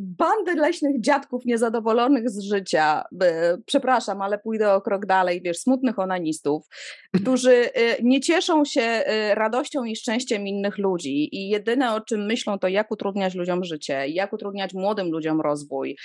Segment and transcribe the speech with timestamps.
[0.00, 3.04] bandę leśnych dziadków niezadowolonych z życia,
[3.66, 6.66] przepraszam, ale pójdę o krok dalej, wiesz, smutnych onanistów,
[7.22, 7.70] którzy y,
[8.02, 12.68] nie cieszą się y, radością i szczęściem innych ludzi i jedyne o czym myślą to
[12.68, 15.96] jak utrudniać ludziom życie, jak utrudniać młodym ludziom rozwój.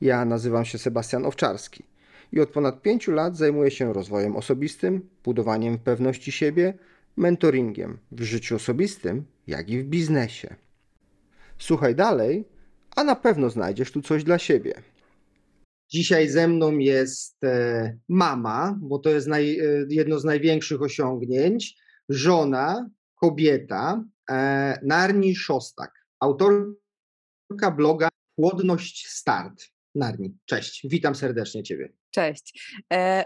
[0.00, 1.84] Ja nazywam się Sebastian Owczarski
[2.32, 6.74] i od ponad pięciu lat zajmuję się rozwojem osobistym, budowaniem pewności siebie,
[7.16, 10.56] mentoringiem w życiu osobistym, jak i w biznesie.
[11.58, 12.44] Słuchaj dalej,
[12.96, 14.74] a na pewno znajdziesz tu coś dla siebie.
[15.90, 21.76] Dzisiaj ze mną jest e, mama, bo to jest naj, e, jedno z największych osiągnięć,
[22.08, 29.64] żona, kobieta, e, Narni Szostak, autorka bloga Płodność Start.
[29.94, 31.92] Narni, cześć, witam serdecznie Ciebie.
[32.10, 32.76] Cześć.
[32.92, 33.24] E,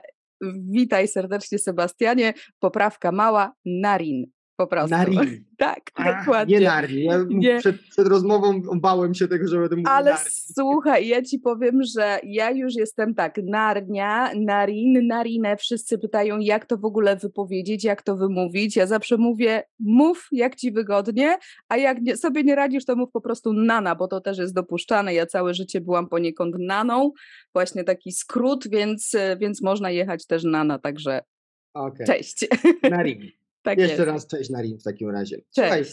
[0.70, 2.34] witaj serdecznie Sebastianie.
[2.58, 4.26] Poprawka mała, Narin.
[4.60, 4.96] Po prostu.
[4.96, 5.44] Narin.
[5.60, 6.58] Tak, Ach, dokładnie.
[6.58, 7.04] Nie Narni.
[7.04, 7.58] Ja nie.
[7.58, 10.30] Przed, przed, rozmową bałem się tego, że będę mówił Ale Narni.
[10.30, 15.56] słuchaj, ja ci powiem, że ja już jestem tak, Narnia, Narin, Narinę.
[15.56, 18.76] Wszyscy pytają, jak to w ogóle wypowiedzieć, jak to wymówić.
[18.76, 23.10] Ja zawsze mówię, mów jak ci wygodnie, a jak nie, sobie nie radzisz, to mów
[23.12, 25.14] po prostu Nana, bo to też jest dopuszczane.
[25.14, 27.12] Ja całe życie byłam poniekąd Naną,
[27.52, 31.20] właśnie taki skrót, więc, więc można jechać też Nana, także
[31.74, 32.06] okay.
[32.06, 32.46] cześć.
[32.90, 33.39] Narin.
[33.62, 34.06] Tak Jeszcze jest.
[34.06, 35.36] raz cześć Narin w takim razie.
[35.36, 35.50] Cześć.
[35.50, 35.84] Słuchaj,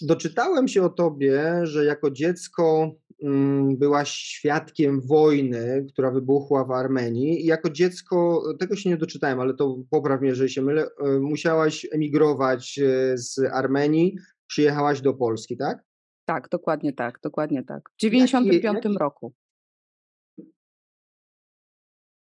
[0.00, 7.42] doczytałem się o tobie, że jako dziecko mm, byłaś świadkiem wojny, która wybuchła w Armenii
[7.42, 11.18] i jako dziecko, tego się nie doczytałem, ale to popraw mnie, jeżeli się mylę, e,
[11.18, 15.84] musiałaś emigrować e, z Armenii, przyjechałaś do Polski, tak?
[16.24, 17.90] Tak, dokładnie tak, dokładnie tak.
[17.90, 19.32] W 95 roku.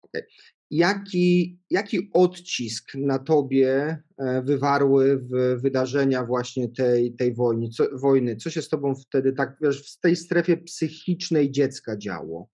[0.02, 0.22] Okay
[0.70, 8.36] jaki, jaki odcisk na tobie e, wywarły w wydarzenia właśnie tej, tej wojny, co, wojny?
[8.36, 12.48] Co się z tobą wtedy tak, wiesz, w tej strefie psychicznej dziecka działo?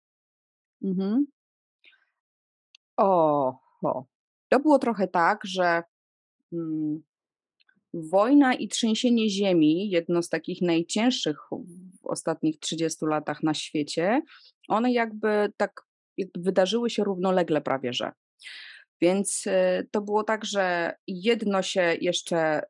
[0.85, 1.27] Mhm.
[2.97, 4.05] O, o,
[4.49, 5.83] to było trochę tak, że
[6.53, 7.03] mm,
[7.95, 11.39] wojna i trzęsienie ziemi, jedno z takich najcięższych
[12.03, 14.23] w ostatnich 30 latach na świecie,
[14.69, 15.90] one jakby tak
[16.35, 18.13] wydarzyły się równolegle prawie że.
[19.01, 22.65] Więc y, to było tak, że jedno się jeszcze y,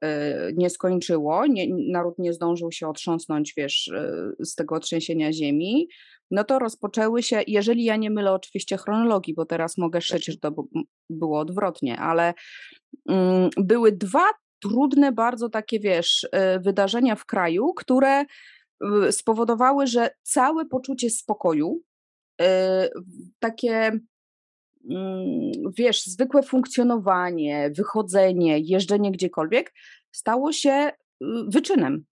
[0.56, 5.88] nie skończyło, nie, naród nie zdążył się otrząsnąć, wiesz, y, z tego trzęsienia ziemi,
[6.30, 10.36] no to rozpoczęły się, jeżeli ja nie mylę oczywiście chronologii, bo teraz mogę szyć, że
[10.36, 10.54] to
[11.10, 12.34] było odwrotnie, ale
[13.08, 14.24] mm, były dwa
[14.62, 16.28] trudne, bardzo takie, wiesz,
[16.60, 18.24] wydarzenia w kraju, które
[19.10, 21.82] spowodowały, że całe poczucie spokoju,
[23.38, 24.00] takie
[24.90, 29.72] mm, wiesz, zwykłe funkcjonowanie, wychodzenie, jeżdżenie gdziekolwiek
[30.12, 32.04] stało się y, wyczynem.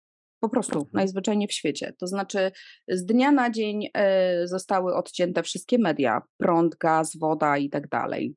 [0.41, 0.91] Po prostu, mhm.
[0.93, 1.93] najzwyczajniej w świecie.
[1.99, 2.51] To znaczy,
[2.89, 8.35] z dnia na dzień e, zostały odcięte wszystkie media, prąd, gaz, woda i tak dalej.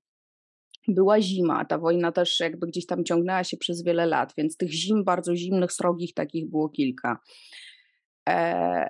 [0.87, 4.71] Była zima, ta wojna też jakby gdzieś tam ciągnęła się przez wiele lat, więc tych
[4.71, 7.19] zim bardzo zimnych, srogich takich było kilka.
[8.29, 8.89] E,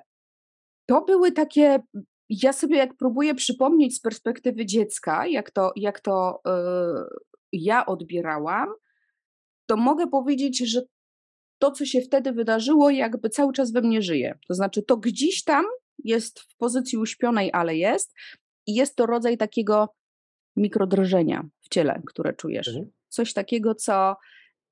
[0.85, 1.79] to były takie
[2.29, 6.51] ja sobie jak próbuję przypomnieć z perspektywy dziecka, jak to, jak to yy,
[7.51, 8.69] ja odbierałam,
[9.65, 10.81] to mogę powiedzieć, że
[11.59, 14.39] to, co się wtedy wydarzyło, jakby cały czas we mnie żyje.
[14.47, 15.65] To znaczy, to gdzieś tam
[16.03, 18.13] jest w pozycji uśpionej, ale jest,
[18.67, 19.95] i jest to rodzaj takiego
[20.55, 22.67] mikrodrżenia w ciele, które czujesz.
[22.67, 22.91] Mhm.
[23.09, 24.15] Coś takiego, co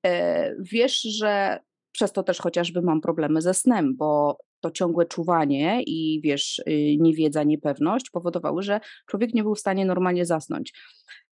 [0.06, 1.60] e, wiesz, że
[1.92, 6.96] przez to też chociażby mam problemy ze snem, bo to ciągłe czuwanie i wiesz, y,
[6.98, 10.72] niewiedza, niepewność powodowały, że człowiek nie był w stanie normalnie zasnąć.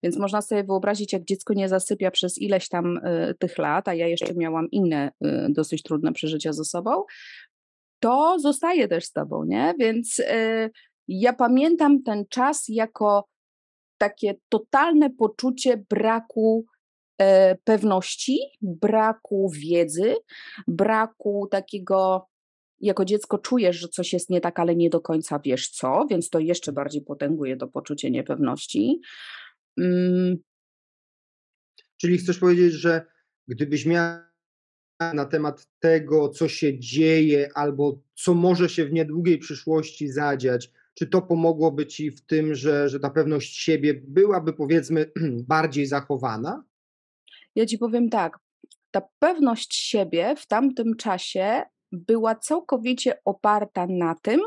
[0.02, 3.94] Więc można sobie wyobrazić, jak dziecko nie zasypia przez ileś tam y, tych lat, a
[3.94, 7.04] ja jeszcze miałam inne y, dosyć trudne przeżycia ze sobą,
[8.00, 9.74] to zostaje też z tobą, nie?
[9.78, 10.22] Więc
[11.08, 13.28] ja pamiętam ten czas jako
[13.98, 16.66] takie totalne poczucie braku
[17.18, 20.14] e, pewności, braku wiedzy,
[20.68, 22.28] braku takiego
[22.80, 26.30] jako dziecko czujesz, że coś jest nie tak, ale nie do końca wiesz co, więc
[26.30, 29.00] to jeszcze bardziej potęguje to poczucie niepewności.
[29.78, 30.36] Mm.
[31.96, 33.06] Czyli chcesz powiedzieć, że
[33.48, 34.26] gdybyś miała
[35.00, 41.06] na temat tego, co się dzieje, albo co może się w niedługiej przyszłości zadziać, czy
[41.06, 45.10] to pomogłoby ci w tym, że, że ta pewność siebie byłaby powiedzmy
[45.48, 46.64] bardziej zachowana?
[47.54, 48.38] Ja ci powiem tak.
[48.90, 51.62] Ta pewność siebie w tamtym czasie
[51.92, 54.40] była całkowicie oparta na tym,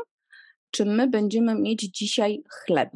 [0.70, 2.90] czy my będziemy mieć dzisiaj chleb.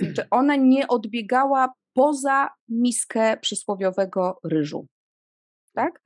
[0.00, 4.86] Znaczy, ona nie odbiegała poza miskę przysłowiowego ryżu.
[5.74, 6.02] Tak?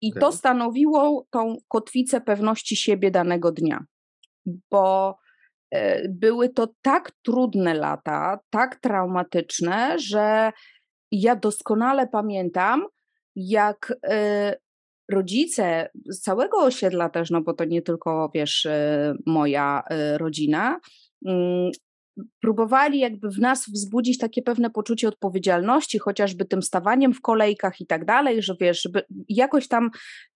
[0.00, 3.84] I to stanowiło tą kotwicę pewności siebie danego dnia,
[4.70, 5.18] bo
[5.70, 10.52] e, były to tak trudne lata, tak traumatyczne, że
[11.12, 12.86] ja doskonale pamiętam,
[13.36, 14.56] jak e,
[15.08, 19.82] rodzice z całego osiedla też, no bo to nie tylko, wiesz, e, moja
[20.16, 20.80] rodzina,
[21.26, 21.70] mm,
[22.40, 27.86] próbowali jakby w nas wzbudzić takie pewne poczucie odpowiedzialności, chociażby tym stawaniem w kolejkach i
[27.86, 29.90] tak dalej, że wiesz, żeby jakoś tam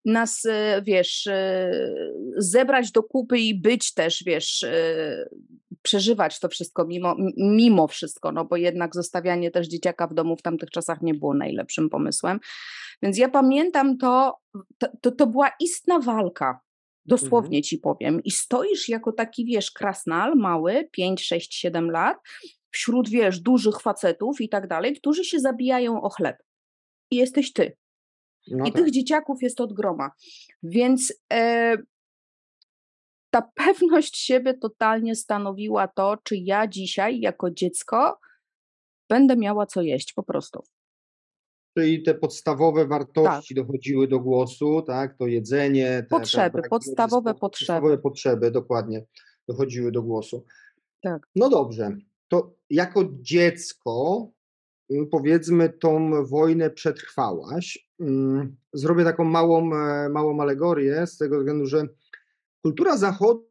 [0.04, 1.28] nas, e, wiesz,
[2.36, 4.66] zebrać do kupy i być też, wiesz,
[5.82, 10.42] przeżywać to wszystko mimo, mimo wszystko, no bo jednak zostawianie też dzieciaka w domu w
[10.42, 12.40] tamtych czasach nie było najlepszym pomysłem.
[13.02, 14.36] Więc ja pamiętam to,
[14.78, 16.60] to, to, to była istna walka
[17.06, 17.62] Dosłownie mhm.
[17.62, 18.22] ci powiem.
[18.24, 22.16] I stoisz jako taki, wiesz, krasnal, mały, 5, 6, 7 lat,
[22.70, 26.36] wśród, wiesz, dużych facetów i tak dalej, którzy się zabijają o chleb.
[27.10, 27.76] I jesteś ty.
[28.48, 28.82] No I tak.
[28.82, 30.10] tych dzieciaków jest od groma.
[30.62, 31.76] Więc e,
[33.30, 38.18] ta pewność siebie totalnie stanowiła to, czy ja dzisiaj jako dziecko
[39.08, 40.64] będę miała co jeść po prostu
[41.74, 43.66] czyli te podstawowe wartości tak.
[43.66, 45.18] dochodziły do głosu, tak?
[45.18, 45.86] To jedzenie.
[45.86, 47.66] Te, potrzeby, podstawowe potrzeby.
[47.66, 49.04] Podstawowe potrzeby, dokładnie,
[49.48, 50.44] dochodziły do głosu.
[51.02, 51.26] Tak.
[51.36, 51.96] No dobrze,
[52.28, 54.26] to jako dziecko
[54.90, 57.90] mm, powiedzmy tą wojnę przetrwałaś.
[58.00, 61.88] Mm, zrobię taką małą, e, małą alegorię z tego względu, że
[62.62, 63.50] kultura zachodu,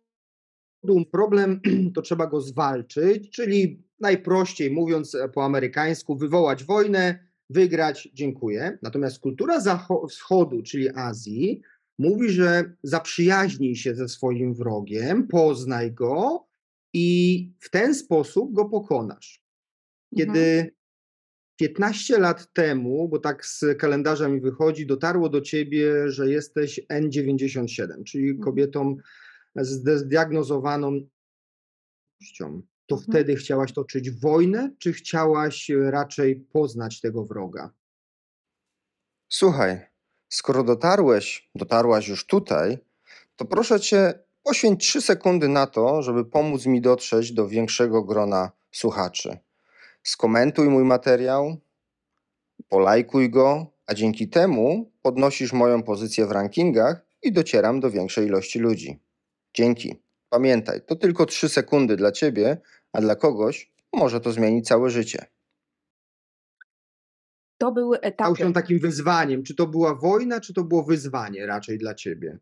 [1.11, 1.61] problem
[1.95, 8.77] to trzeba go zwalczyć, czyli najprościej mówiąc po amerykańsku, wywołać wojnę, wygrać, dziękuję.
[8.81, 9.61] Natomiast kultura
[10.09, 11.61] wschodu, czyli Azji,
[11.99, 16.47] mówi, że zaprzyjaźnij się ze swoim wrogiem, poznaj go
[16.93, 19.43] i w ten sposób go pokonasz.
[20.17, 20.69] Kiedy mhm.
[21.59, 28.03] 15 lat temu, bo tak z kalendarza mi wychodzi, dotarło do ciebie, że jesteś N97,
[28.03, 28.43] czyli mhm.
[28.43, 28.95] kobietą
[29.95, 30.99] zdiagnozowaną
[32.89, 33.11] to mhm.
[33.11, 37.71] wtedy chciałaś toczyć wojnę, czy chciałaś e, raczej poznać tego wroga?
[39.27, 39.79] Słuchaj,
[40.29, 42.77] skoro dotarłeś, dotarłaś już tutaj,
[43.35, 44.13] to proszę cię,
[44.43, 49.37] poświęć trzy sekundy na to, żeby pomóc mi dotrzeć do większego grona słuchaczy.
[50.03, 51.57] Skomentuj mój materiał,
[52.69, 58.59] polajkuj go, a dzięki temu podnosisz moją pozycję w rankingach i docieram do większej ilości
[58.59, 58.99] ludzi.
[59.53, 59.95] Dzięki.
[60.29, 62.57] Pamiętaj, to tylko trzy sekundy dla ciebie,
[62.93, 65.25] a dla kogoś może to zmienić całe życie.
[67.57, 68.35] To były etapy.
[68.35, 69.43] Stał się takim wyzwaniem.
[69.43, 72.39] Czy to była wojna, czy to było wyzwanie raczej dla ciebie?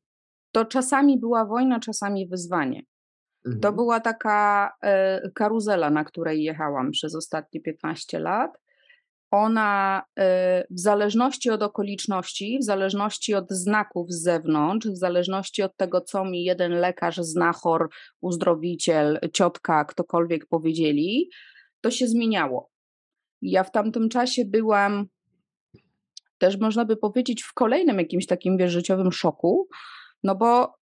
[0.52, 2.82] To czasami była wojna, czasami wyzwanie.
[3.46, 3.62] Mhm.
[3.62, 8.58] To była taka e, karuzela, na której jechałam przez ostatnie 15 lat
[9.32, 10.24] ona y,
[10.70, 16.26] w zależności od okoliczności, w zależności od znaków z zewnątrz, w zależności od tego, co
[16.26, 17.90] mi jeden lekarz, znachor,
[18.22, 21.30] uzdrowiciel, ciotka, ktokolwiek powiedzieli,
[21.82, 22.70] to się zmieniało.
[23.42, 25.08] Ja w tamtym czasie byłam
[26.38, 29.68] też można by powiedzieć w kolejnym jakimś takim wiesz, życiowym szoku,
[30.24, 30.77] no bo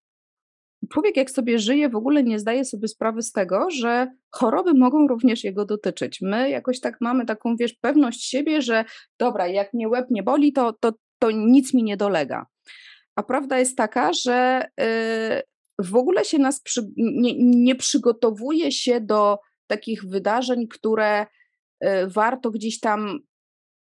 [0.89, 5.07] człowiek jak sobie żyje, w ogóle nie zdaje sobie sprawy z tego, że choroby mogą
[5.07, 6.21] również jego dotyczyć.
[6.21, 8.85] My jakoś tak mamy taką, wiesz, pewność siebie, że
[9.19, 12.45] dobra, jak mnie łeb nie boli, to, to, to nic mi nie dolega.
[13.15, 19.01] A prawda jest taka, że yy, w ogóle się nas przy, nie, nie przygotowuje się
[19.01, 21.25] do takich wydarzeń, które
[21.81, 23.19] yy, warto gdzieś tam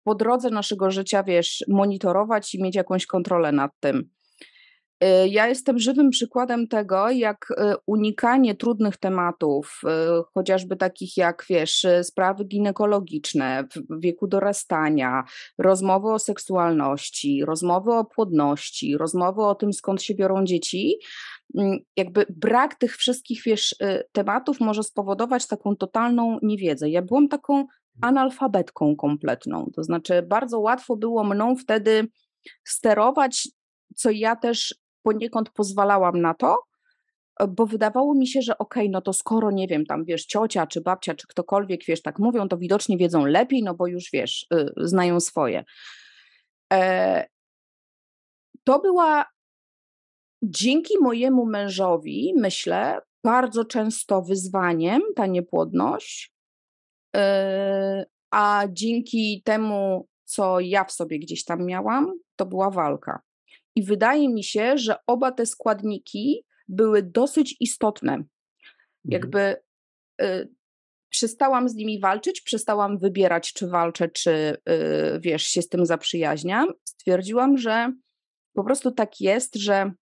[0.04, 4.11] po drodze naszego życia, wiesz, monitorować i mieć jakąś kontrolę nad tym.
[5.02, 7.54] Y, ja jestem żywym przykładem tego, jak y,
[7.87, 9.88] unikanie trudnych tematów, y,
[10.35, 15.25] chociażby takich jak, wiesz, sprawy ginekologiczne w wieku dorastania,
[15.59, 20.99] rozmowy o seksualności, rozmowy o płodności, rozmowy o tym, skąd się biorą dzieci,
[21.59, 23.76] mm, jakby brak tych wszystkich, wiesz,
[24.12, 26.90] tematów może spowodować taką totalną niewiedzę.
[26.90, 27.66] Ja byłam taką
[28.00, 32.09] analfabetką kompletną, to znaczy bardzo łatwo było mną wtedy
[32.64, 33.49] sterować
[33.94, 36.59] co ja też poniekąd pozwalałam na to,
[37.40, 40.26] e, bo wydawało mi się, że okej, okay, no to skoro, nie wiem, tam wiesz,
[40.26, 44.11] ciocia czy babcia czy ktokolwiek, wiesz, tak mówią, to widocznie wiedzą lepiej, no bo już
[44.12, 45.64] wiesz, y, znają swoje.
[46.73, 47.26] E,
[48.64, 49.26] to była
[50.42, 56.32] dzięki mojemu mężowi, myślę, bardzo często wyzwaniem ta niepłodność,
[57.16, 63.21] e, a dzięki temu, co ja w sobie gdzieś tam miałam, to była walka.
[63.76, 68.12] I wydaje mi się, że oba te składniki były dosyć istotne.
[68.12, 68.29] Mhm.
[69.05, 69.57] Jakby
[70.23, 70.49] y,
[71.09, 76.69] przestałam z nimi walczyć, przestałam wybierać, czy walczę, czy y, wiesz, się z tym zaprzyjaźniam.
[76.85, 77.93] Stwierdziłam, że
[78.55, 79.93] po prostu tak jest, że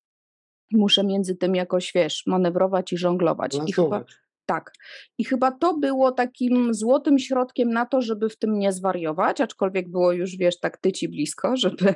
[0.73, 3.55] muszę między tym jakoś, wiesz, manewrować i żonglować.
[3.67, 4.05] I chyba,
[4.47, 4.73] tak.
[5.19, 9.91] I chyba to było takim złotym środkiem na to, żeby w tym nie zwariować, aczkolwiek
[9.91, 11.95] było już, wiesz, tak tyci blisko, żeby,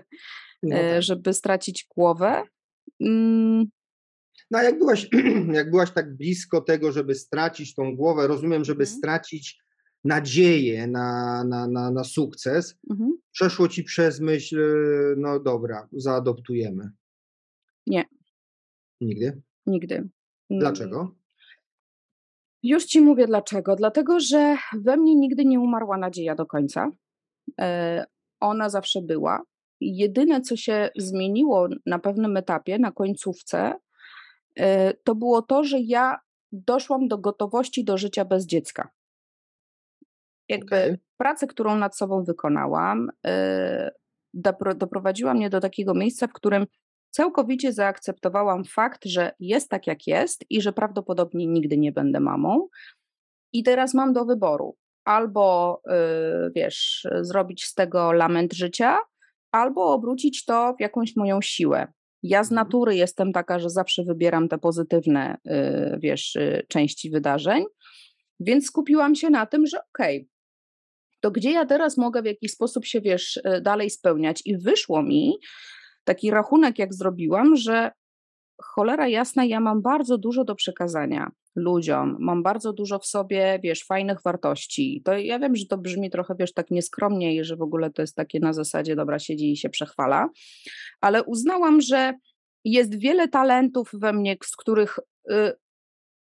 [0.62, 1.02] no e, tak.
[1.02, 2.42] żeby stracić głowę.
[3.00, 3.64] Mm.
[4.50, 5.08] No a jak byłaś,
[5.52, 8.99] jak byłaś tak blisko tego, żeby stracić tą głowę, rozumiem, żeby mhm.
[8.99, 9.64] stracić
[10.04, 13.18] nadzieję na, na, na, na sukces, mhm.
[13.30, 14.62] przeszło ci przez myśl,
[15.16, 16.90] no dobra, zaadoptujemy.
[17.87, 18.04] Nie.
[19.00, 19.42] Nigdy?
[19.66, 20.08] Nigdy.
[20.50, 21.14] Dlaczego?
[22.62, 23.76] Już ci mówię dlaczego.
[23.76, 26.90] Dlatego, że we mnie nigdy nie umarła nadzieja do końca.
[27.61, 28.04] E,
[28.40, 29.42] ona zawsze była.
[29.92, 33.74] Jedyne, co się zmieniło na pewnym etapie, na końcówce,
[34.56, 36.18] e, to było to, że ja
[36.52, 38.90] doszłam do gotowości do życia bez dziecka.
[40.48, 40.98] Jakby okay.
[41.16, 43.90] pracę, którą nad sobą wykonałam, e,
[44.76, 46.66] doprowadziła mnie do takiego miejsca, w którym
[47.10, 52.68] całkowicie zaakceptowałam fakt, że jest tak, jak jest i że prawdopodobnie nigdy nie będę mamą.
[53.52, 58.98] I teraz mam do wyboru albo, yy, wiesz, zrobić z tego lament życia,
[59.54, 61.92] albo obrócić to w jakąś moją siłę.
[62.23, 62.66] Ja z mhm.
[62.66, 67.64] natury jestem taka, że zawsze wybieram te pozytywne, yy, wiesz, yy, części wydarzeń,
[68.40, 70.28] więc skupiłam się na tym, że okej, okay,
[71.20, 74.42] to gdzie ja teraz mogę w jakiś sposób się, wiesz, y, dalej spełniać?
[74.44, 75.38] I wyszło mi,
[76.04, 77.90] taki rachunek, jak zrobiłam, że
[78.62, 83.84] cholera jasna, ja mam bardzo dużo do przekazania ludziom, mam bardzo dużo w sobie, wiesz,
[83.84, 85.02] fajnych wartości.
[85.04, 88.02] To ja wiem, że to brzmi trochę, wiesz, tak nieskromnie i że w ogóle to
[88.02, 90.28] jest takie na zasadzie, dobra, siedzi i się przechwala,
[91.00, 92.14] ale uznałam, że
[92.64, 94.99] jest wiele talentów we mnie, z których
[95.30, 95.52] y,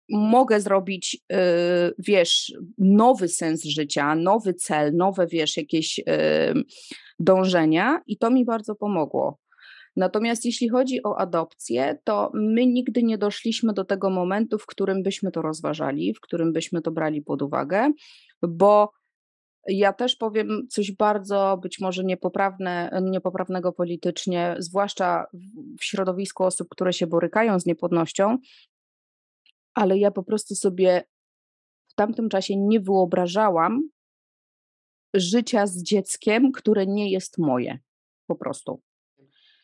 [0.08, 1.36] mogę zrobić, y,
[1.98, 6.02] wiesz, nowy sens życia, nowy cel, nowe, wiesz, jakieś y,
[7.18, 9.38] dążenia i to mi bardzo pomogło.
[9.96, 15.02] Natomiast jeśli chodzi o adopcję, to my nigdy nie doszliśmy do tego momentu, w którym
[15.02, 17.92] byśmy to rozważali, w którym byśmy to brali pod uwagę,
[18.42, 18.92] bo
[19.68, 25.26] ja też powiem coś bardzo być może niepoprawne, niepoprawnego politycznie, zwłaszcza
[25.80, 28.38] w środowisku osób, które się borykają z niepłodnością,
[29.74, 31.04] ale ja po prostu sobie
[31.88, 33.90] w tamtym czasie nie wyobrażałam
[35.14, 37.78] życia z dzieckiem, które nie jest moje.
[38.26, 38.82] Po prostu.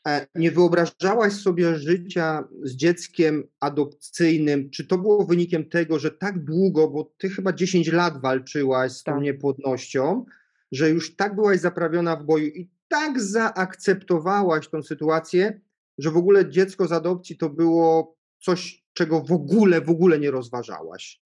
[0.07, 4.71] E, nie wyobrażałaś sobie życia z dzieckiem adopcyjnym?
[4.71, 9.03] Czy to było wynikiem tego, że tak długo, bo ty chyba 10 lat walczyłaś z
[9.03, 9.23] tą tak.
[9.23, 10.25] niepłodnością,
[10.73, 15.61] że już tak byłaś zaprawiona w boju i tak zaakceptowałaś tą sytuację,
[15.99, 20.31] że w ogóle dziecko z adopcji to było coś, czego w ogóle, w ogóle nie
[20.31, 21.21] rozważałaś?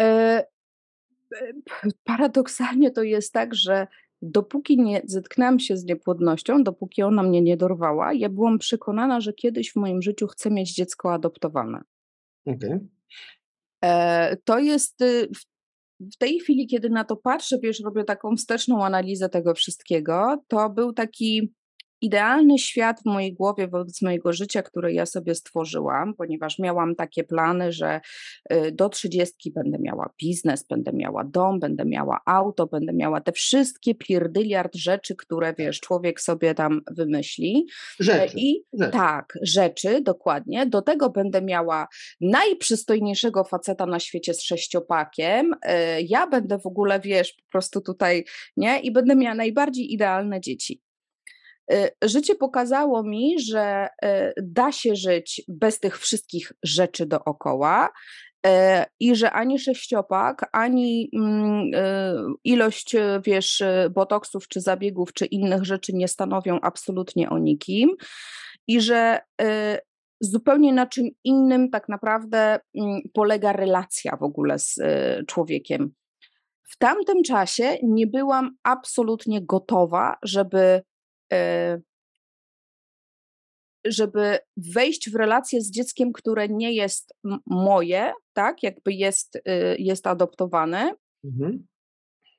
[0.00, 1.52] E, e
[2.04, 3.86] paradoksalnie to jest tak, że
[4.24, 9.32] dopóki nie zetknęłam się z niepłodnością, dopóki ona mnie nie dorwała, ja byłam przekonana, że
[9.32, 11.80] kiedyś w moim życiu chcę mieć dziecko adoptowane.
[12.46, 12.88] Okay.
[13.84, 15.28] E, to jest y,
[16.00, 20.70] w tej chwili, kiedy na to patrzę, wiesz, robię taką wsteczną analizę tego wszystkiego, to
[20.70, 21.54] był taki
[22.00, 27.24] idealny świat w mojej głowie wobec mojego życia, które ja sobie stworzyłam, ponieważ miałam takie
[27.24, 28.00] plany, że
[28.52, 33.32] y, do trzydziestki będę miała biznes, będę miała dom, będę miała auto, będę miała te
[33.32, 37.66] wszystkie pierdyliard rzeczy, które wiesz, człowiek sobie tam wymyśli.
[38.00, 38.34] Rzeczy.
[38.36, 38.92] I rzeczy.
[38.92, 40.66] tak, rzeczy, dokładnie.
[40.66, 41.86] Do tego będę miała
[42.20, 45.52] najprzystojniejszego faceta na świecie z sześciopakiem.
[45.52, 45.58] Y,
[46.08, 48.24] ja będę w ogóle, wiesz, po prostu tutaj,
[48.56, 48.80] nie?
[48.80, 50.83] I będę miała najbardziej idealne dzieci.
[51.72, 57.88] Y, życie pokazało mi, że y, da się żyć bez tych wszystkich rzeczy dookoła
[58.46, 58.50] y,
[59.00, 61.70] i że ani sześciopak, ani mm,
[62.44, 67.90] ilość, wiesz, botoksów czy zabiegów czy innych rzeczy nie stanowią absolutnie o nikim
[68.66, 69.20] i że
[70.20, 74.78] zupełnie na czym innym tak naprawdę mm, polega relacja w ogóle z
[75.26, 75.92] człowiekiem.
[76.62, 80.82] W tamtym czasie nie byłam absolutnie gotowa, żeby
[83.86, 87.14] żeby wejść w relację z dzieckiem, które nie jest
[87.46, 89.40] moje, tak, jakby jest, y,
[89.78, 90.94] jest adoptowane.
[91.24, 91.66] Mhm.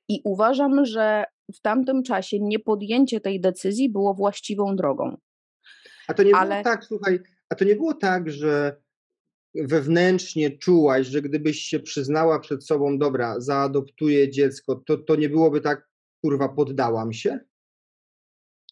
[0.10, 1.24] I uważam, że
[1.54, 5.18] w tamtym czasie niepodjęcie tej decyzji było właściwą drogą.
[6.08, 6.50] A to nie Ale...
[6.50, 8.82] było tak, słuchaj, a to nie było tak, że
[9.56, 15.62] wewnętrznie czułaś, że gdybyś się przyznała przed sobą, dobra, zaadoptuję dziecko, to, to nie byłoby
[15.62, 15.90] tak,
[16.22, 17.40] kurwa, poddałam się?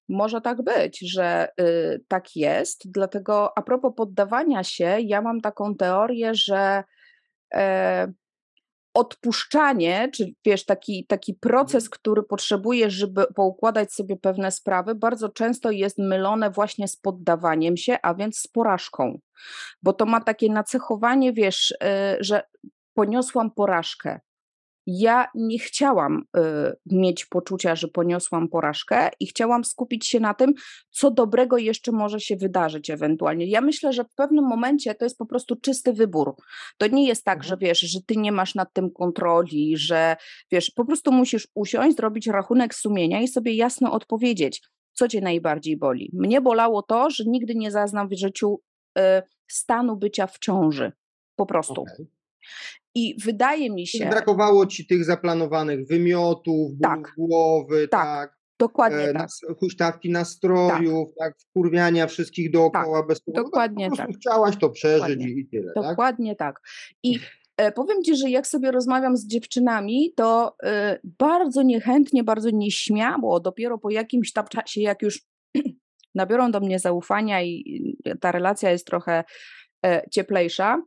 [0.09, 2.91] Może tak być, że y, tak jest.
[2.91, 6.83] Dlatego a propos poddawania się, ja mam taką teorię, że
[7.53, 8.13] e,
[8.93, 15.71] odpuszczanie, czy wiesz, taki, taki proces, który potrzebujesz, żeby poukładać sobie pewne sprawy, bardzo często
[15.71, 19.19] jest mylone właśnie z poddawaniem się, a więc z porażką.
[19.83, 21.77] Bo to ma takie nacechowanie, wiesz, y,
[22.19, 22.43] że
[22.93, 24.19] poniosłam porażkę
[24.87, 26.41] ja nie chciałam y,
[26.85, 30.53] mieć poczucia, że poniosłam porażkę i chciałam skupić się na tym,
[30.89, 33.45] co dobrego jeszcze może się wydarzyć ewentualnie.
[33.45, 36.35] Ja myślę, że w pewnym momencie to jest po prostu czysty wybór.
[36.77, 37.59] To nie jest tak, że mhm.
[37.59, 40.15] wiesz, że ty nie masz nad tym kontroli, że
[40.51, 44.61] wiesz, po prostu musisz usiąść, zrobić rachunek sumienia i sobie jasno odpowiedzieć,
[44.93, 46.09] co cię najbardziej boli.
[46.13, 48.61] Mnie bolało to, że nigdy nie zaznam w życiu
[48.97, 49.01] y,
[49.47, 50.91] stanu bycia w ciąży.
[51.35, 51.81] Po prostu.
[51.81, 52.22] Okay.
[52.95, 54.09] I wydaje mi się.
[54.09, 58.03] Brakowało ci tych zaplanowanych wymiotów, tak, głowy, tak.
[58.03, 59.29] tak dokładnie e, tak.
[59.59, 61.33] huśtawki nastrojów, tak.
[61.33, 63.43] tak, wkurwiania wszystkich dookoła tak, bez powodu.
[63.43, 64.09] Dokładnie po tak.
[64.15, 65.29] Chciałaś to przeżyć dokładnie.
[65.29, 65.73] i tyle.
[65.73, 65.83] Tak?
[65.83, 66.55] Dokładnie tak.
[66.55, 66.61] tak.
[67.03, 67.19] I
[67.57, 73.39] e, powiem ci, że jak sobie rozmawiam z dziewczynami, to e, bardzo niechętnie, bardzo nieśmiało,
[73.39, 75.21] dopiero po jakimś tam czasie, jak już
[76.15, 79.23] nabiorą do mnie zaufania i ta relacja jest trochę
[79.85, 80.81] e, cieplejsza,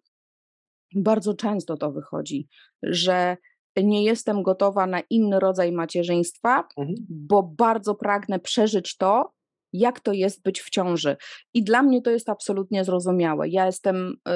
[0.96, 2.48] bardzo często to wychodzi,
[2.82, 3.36] że
[3.76, 6.96] nie jestem gotowa na inny rodzaj macierzyństwa, mhm.
[7.08, 9.36] bo bardzo pragnę przeżyć to,
[9.72, 11.16] jak to jest być w ciąży.
[11.54, 13.48] I dla mnie to jest absolutnie zrozumiałe.
[13.48, 14.32] Ja jestem, y,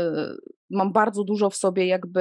[0.70, 2.20] mam bardzo dużo w sobie jakby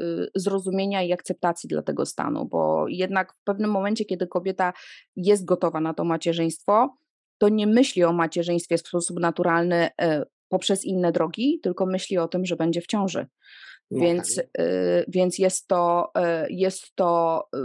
[0.00, 4.72] y, zrozumienia i akceptacji dla tego stanu, bo jednak w pewnym momencie, kiedy kobieta
[5.16, 6.96] jest gotowa na to macierzyństwo,
[7.38, 12.28] to nie myśli o macierzyństwie w sposób naturalny y, poprzez inne drogi, tylko myśli o
[12.28, 13.26] tym, że będzie w ciąży.
[13.90, 14.44] No więc, tak.
[14.60, 17.58] y, więc jest to, y, jest to y,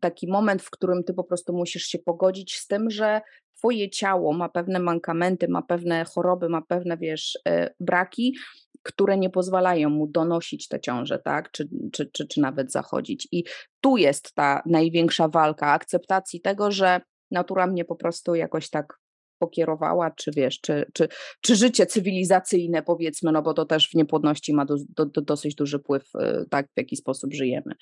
[0.00, 3.20] taki moment, w którym ty po prostu musisz się pogodzić z tym, że
[3.56, 7.38] twoje ciało ma pewne mankamenty, ma pewne choroby, ma pewne, wiesz,
[7.80, 8.36] braki,
[8.82, 13.28] które nie pozwalają mu donosić te ciąże, tak, czy, czy, czy, czy nawet zachodzić.
[13.32, 13.44] I
[13.80, 18.98] tu jest ta największa walka akceptacji tego, że natura mnie po prostu jakoś tak
[19.38, 21.08] pokierowała, czy wiesz, czy, czy,
[21.40, 25.54] czy życie cywilizacyjne powiedzmy, no bo to też w niepłodności ma do, do, do dosyć
[25.54, 27.72] duży wpływ, y, tak, w jaki sposób żyjemy.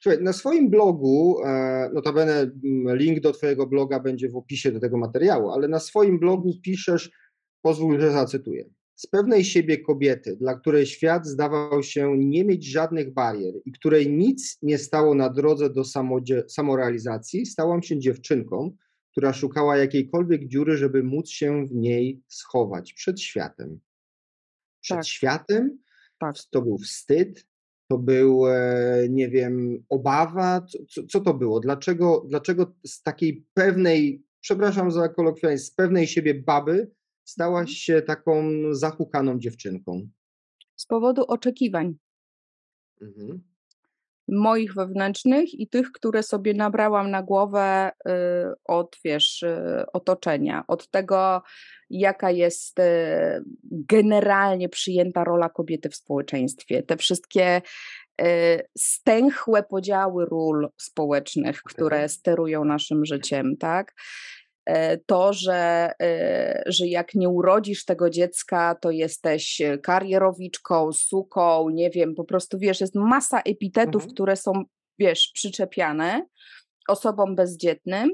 [0.00, 4.80] Słuchaj, na swoim blogu, e, notabene mm, link do twojego bloga będzie w opisie do
[4.80, 7.10] tego materiału, ale na swoim blogu piszesz,
[7.62, 8.64] pozwól, że zacytuję.
[8.94, 14.10] Z pewnej siebie kobiety, dla której świat zdawał się nie mieć żadnych barier i której
[14.10, 15.82] nic nie stało na drodze do
[16.48, 18.76] samorealizacji, stałam się dziewczynką,
[19.18, 23.80] która szukała jakiejkolwiek dziury, żeby móc się w niej schować przed światem.
[24.80, 25.06] Przed tak.
[25.06, 25.78] światem
[26.18, 26.36] tak.
[26.50, 27.46] to był wstyd,
[27.90, 30.66] to był, e, nie wiem, obawa.
[30.90, 31.60] Co, co, to było?
[31.60, 36.90] Dlaczego, dlaczego z takiej pewnej, przepraszam za kolokwializm, z pewnej siebie baby
[37.24, 37.76] stałaś mhm.
[37.76, 40.08] się taką zahukaną dziewczynką?
[40.76, 41.96] Z powodu oczekiwań.
[43.00, 43.47] Mhm
[44.28, 48.10] moich wewnętrznych i tych, które sobie nabrałam na głowę y,
[48.64, 51.42] od, wiesz, y, otoczenia, od tego,
[51.90, 52.82] jaka jest y,
[53.62, 56.82] generalnie przyjęta rola kobiety w społeczeństwie.
[56.82, 57.62] Te wszystkie
[58.78, 63.94] stęchłe podziały ról społecznych, które sterują naszym życiem, tak?
[64.68, 71.90] E, to, że, e, że jak nie urodzisz tego dziecka, to jesteś karierowiczką, suką, nie
[71.90, 74.14] wiem, po prostu wiesz, jest masa epitetów, mhm.
[74.14, 74.52] które są,
[74.98, 76.26] wiesz, przyczepiane
[76.88, 78.10] osobom bezdzietnym,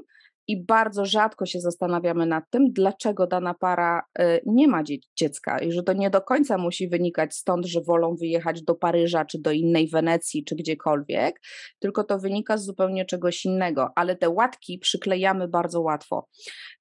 [0.49, 4.83] i bardzo rzadko się zastanawiamy nad tym, dlaczego dana para y, nie ma
[5.17, 9.25] dziecka i że to nie do końca musi wynikać stąd, że wolą wyjechać do Paryża,
[9.25, 11.41] czy do innej Wenecji, czy gdziekolwiek,
[11.79, 16.29] tylko to wynika z zupełnie czegoś innego, ale te łatki przyklejamy bardzo łatwo.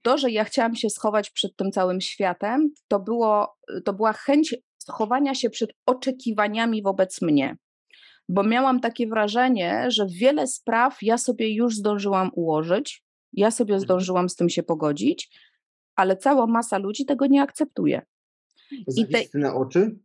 [0.02, 4.56] To, że ja chciałam się schować przed tym całym światem, to, było, to była chęć
[4.78, 7.58] schowania się przed oczekiwaniami wobec mnie
[8.30, 13.86] bo miałam takie wrażenie, że wiele spraw ja sobie już zdążyłam ułożyć, ja sobie mhm.
[13.86, 15.40] zdążyłam z tym się pogodzić,
[15.96, 18.02] ale cała masa ludzi tego nie akceptuje.
[18.88, 19.54] Zawistne te...
[19.54, 20.00] oczy?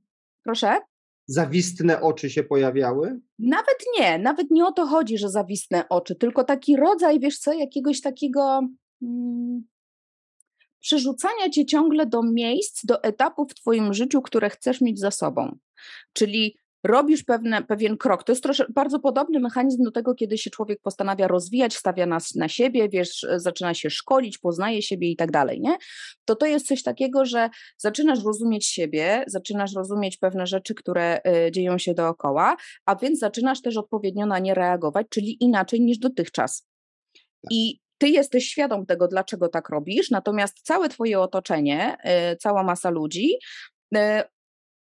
[0.45, 0.79] Proszę?
[1.27, 3.21] Zawistne oczy się pojawiały?
[3.39, 7.53] Nawet nie, nawet nie o to chodzi, że zawistne oczy, tylko taki rodzaj, wiesz co,
[7.53, 8.61] jakiegoś takiego
[9.01, 9.63] hmm,
[10.81, 15.59] przerzucania cię ciągle do miejsc, do etapów w twoim życiu, które chcesz mieć za sobą.
[16.13, 18.25] Czyli robisz pewne, pewien krok.
[18.25, 22.35] To jest trosze, bardzo podobny mechanizm do tego, kiedy się człowiek postanawia rozwijać, stawia nas
[22.35, 25.77] na siebie, wiesz, zaczyna się szkolić, poznaje siebie i tak dalej, nie?
[26.25, 31.53] To to jest coś takiego, że zaczynasz rozumieć siebie, zaczynasz rozumieć pewne rzeczy, które y,
[31.53, 36.67] dzieją się dookoła, a więc zaczynasz też odpowiednio na nie reagować, czyli inaczej niż dotychczas.
[37.15, 37.53] Tak.
[37.53, 41.97] I ty jesteś świadom tego, dlaczego tak robisz, natomiast całe twoje otoczenie,
[42.33, 43.39] y, cała masa ludzi
[43.97, 43.99] y,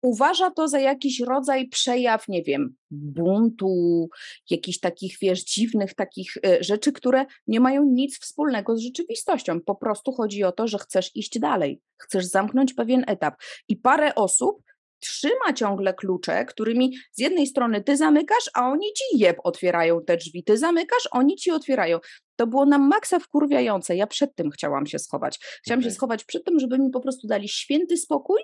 [0.06, 4.08] uważa to za jakiś rodzaj przejaw, nie wiem, buntu,
[4.50, 9.60] jakichś takich, wiesz, dziwnych takich e, rzeczy, które nie mają nic wspólnego z rzeczywistością.
[9.60, 13.34] Po prostu chodzi o to, że chcesz iść dalej, chcesz zamknąć pewien etap.
[13.68, 14.62] I parę osób
[15.00, 20.16] trzyma ciągle klucze, którymi z jednej strony ty zamykasz, a oni ci jeb otwierają te
[20.16, 20.44] drzwi.
[20.44, 21.98] Ty zamykasz, oni ci otwierają.
[22.36, 23.96] To było na maksa wkurwiające.
[23.96, 25.38] Ja przed tym chciałam się schować.
[25.62, 25.90] Chciałam okay.
[25.90, 28.40] się schować przed tym, żeby mi po prostu dali święty spokój,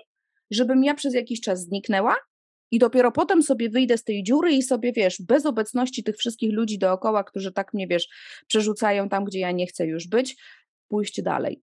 [0.53, 2.15] żebym ja przez jakiś czas zniknęła
[2.71, 6.53] i dopiero potem sobie wyjdę z tej dziury i sobie, wiesz, bez obecności tych wszystkich
[6.53, 8.07] ludzi dookoła, którzy tak mnie, wiesz,
[8.47, 10.35] przerzucają tam, gdzie ja nie chcę już być,
[10.87, 11.61] pójść dalej.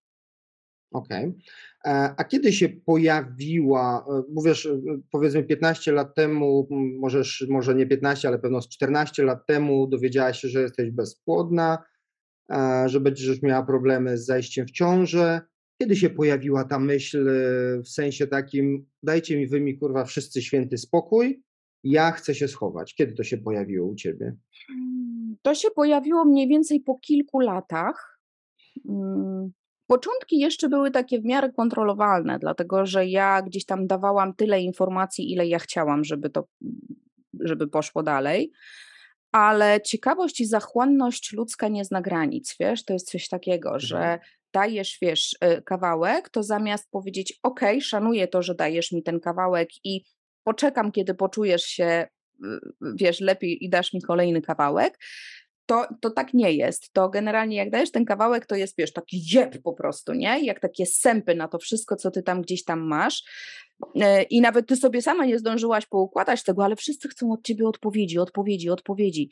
[0.92, 1.28] Okej.
[1.28, 1.40] Okay.
[1.84, 7.86] E, a kiedy się pojawiła, e, mówisz, e, powiedzmy 15 lat temu, możesz, może nie
[7.86, 11.78] 15, ale pewno z 14 lat temu dowiedziałaś się, że jesteś bezpłodna,
[12.86, 15.40] że będziesz miała problemy z zajściem w ciążę.
[15.80, 17.30] Kiedy się pojawiła ta myśl
[17.84, 21.42] w sensie takim, dajcie mi wy mi kurwa wszyscy święty spokój,
[21.84, 22.94] ja chcę się schować.
[22.94, 24.36] Kiedy to się pojawiło u ciebie?
[24.66, 28.20] Hmm, to się pojawiło mniej więcej po kilku latach.
[28.86, 29.52] Hmm,
[29.86, 35.32] początki jeszcze były takie w miarę kontrolowalne, dlatego że ja gdzieś tam dawałam tyle informacji,
[35.32, 36.48] ile ja chciałam, żeby to,
[37.40, 38.52] żeby poszło dalej.
[39.32, 44.20] Ale ciekawość i zachłanność ludzka nie zna granic, wiesz, to jest coś takiego, że mhm
[44.52, 49.68] dajesz, wiesz, y, kawałek, to zamiast powiedzieć, OK, szanuję to, że dajesz mi ten kawałek
[49.84, 50.04] i
[50.44, 52.06] poczekam, kiedy poczujesz się,
[52.94, 54.98] wiesz, lepiej i dasz mi kolejny kawałek,
[55.66, 56.92] to, to tak nie jest.
[56.92, 60.44] To generalnie jak dajesz ten kawałek, to jest, wiesz, taki jeb po prostu, nie?
[60.44, 63.24] Jak takie sępy na to wszystko, co ty tam gdzieś tam masz.
[63.96, 67.68] Y, I nawet ty sobie sama nie zdążyłaś poukładać tego, ale wszyscy chcą od ciebie
[67.68, 69.30] odpowiedzi, odpowiedzi, odpowiedzi.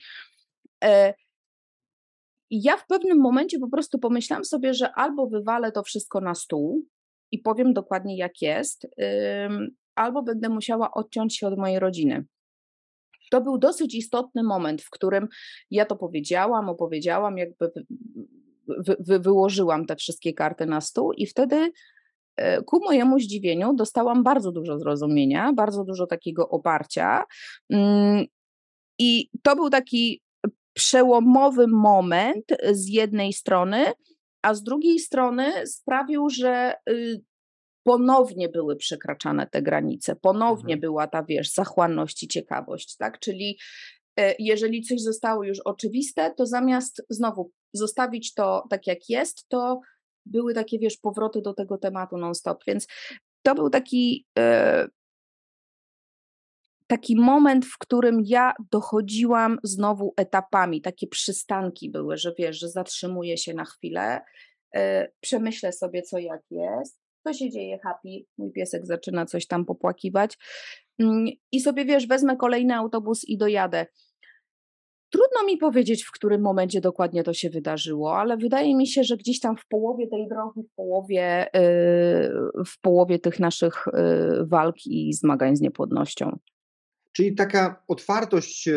[2.51, 6.35] I ja w pewnym momencie po prostu pomyślałam sobie, że albo wywalę to wszystko na
[6.35, 6.85] stół
[7.33, 8.87] i powiem dokładnie jak jest,
[9.95, 12.25] albo będę musiała odciąć się od mojej rodziny.
[13.31, 15.29] To był dosyć istotny moment, w którym
[15.71, 17.73] ja to powiedziałam, opowiedziałam, jakby
[18.69, 21.71] wy, wy, wyłożyłam te wszystkie karty na stół, i wtedy
[22.37, 27.25] e, ku mojemu zdziwieniu dostałam bardzo dużo zrozumienia, bardzo dużo takiego oparcia.
[27.71, 28.25] Mm,
[28.99, 30.23] I to był taki
[30.79, 33.93] przełomowy moment z jednej strony,
[34.43, 37.23] a z drugiej strony sprawił, że y,
[37.83, 40.81] ponownie były przekraczane te granice, ponownie mhm.
[40.81, 43.19] była ta, wiesz, zachłanność i ciekawość, tak?
[43.19, 43.59] Czyli
[44.19, 49.81] e, jeżeli coś zostało już oczywiste, to zamiast znowu zostawić to tak jak jest, to
[50.27, 52.87] były takie, wiesz, powroty do tego tematu non-stop, więc
[53.43, 54.89] to był taki e,
[56.89, 63.37] taki moment, w którym ja dochodziłam znowu etapami, takie przystanki były, że wiesz, że zatrzymuję
[63.37, 64.21] się na chwilę,
[64.75, 64.81] yy,
[65.21, 70.39] przemyślę sobie, co jak jest, co się dzieje, happy, mój piesek zaczyna coś tam popłakiwać
[70.99, 71.07] yy,
[71.53, 73.87] i sobie, wiesz, wezmę kolejny autobus i dojadę.
[75.11, 79.17] Trudno mi powiedzieć, w którym momencie dokładnie to się wydarzyło, ale wydaje mi się, że
[79.17, 83.93] gdzieś tam w połowie tej drogi, w połowie, yy, w połowie tych naszych y,
[84.47, 86.39] walk i zmagań z niepłodnością.
[87.19, 88.75] Czyli taka otwartość e,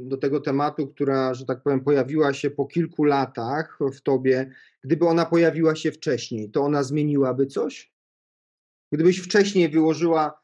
[0.00, 4.50] do tego tematu, która, że tak powiem, pojawiła się po kilku latach w tobie,
[4.84, 7.92] gdyby ona pojawiła się wcześniej, to ona zmieniłaby coś?
[8.92, 10.42] Gdybyś wcześniej wyłożyła,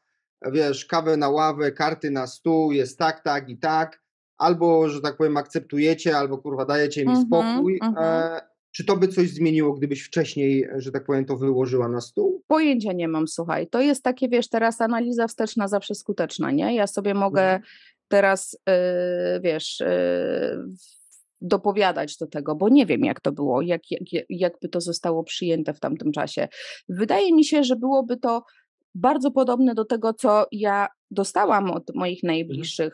[0.51, 4.03] wiesz, kawę na ławę, karty na stół, jest tak, tak i tak,
[4.37, 8.41] albo, że tak powiem, akceptujecie, albo kurwa dajecie mi mm -hmm, spokój, mm -hmm.
[8.77, 12.43] Czy to by coś zmieniło, gdybyś wcześniej, że tak powiem, to wyłożyła na stół?
[12.47, 13.67] Pojęcia nie mam, słuchaj.
[13.67, 16.75] To jest takie, wiesz, teraz analiza wsteczna zawsze skuteczna, nie?
[16.75, 17.61] Ja sobie mogę mhm.
[18.07, 18.73] teraz, yy,
[19.41, 19.87] wiesz, yy,
[21.41, 25.73] dopowiadać do tego, bo nie wiem, jak to było, jak, jak, jakby to zostało przyjęte
[25.73, 26.47] w tamtym czasie.
[26.89, 28.43] Wydaje mi się, że byłoby to
[28.95, 32.91] bardzo podobne do tego, co ja dostałam od moich mhm.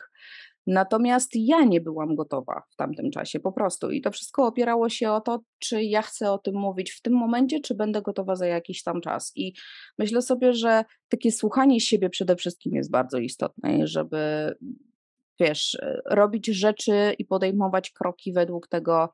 [0.66, 3.90] Natomiast ja nie byłam gotowa w tamtym czasie, po prostu.
[3.90, 7.12] I to wszystko opierało się o to, czy ja chcę o tym mówić w tym
[7.12, 9.32] momencie, czy będę gotowa za jakiś tam czas.
[9.36, 9.54] I
[9.98, 14.54] myślę sobie, że takie słuchanie siebie przede wszystkim jest bardzo istotne, żeby,
[15.40, 15.78] wiesz,
[16.10, 19.12] robić rzeczy i podejmować kroki według tego,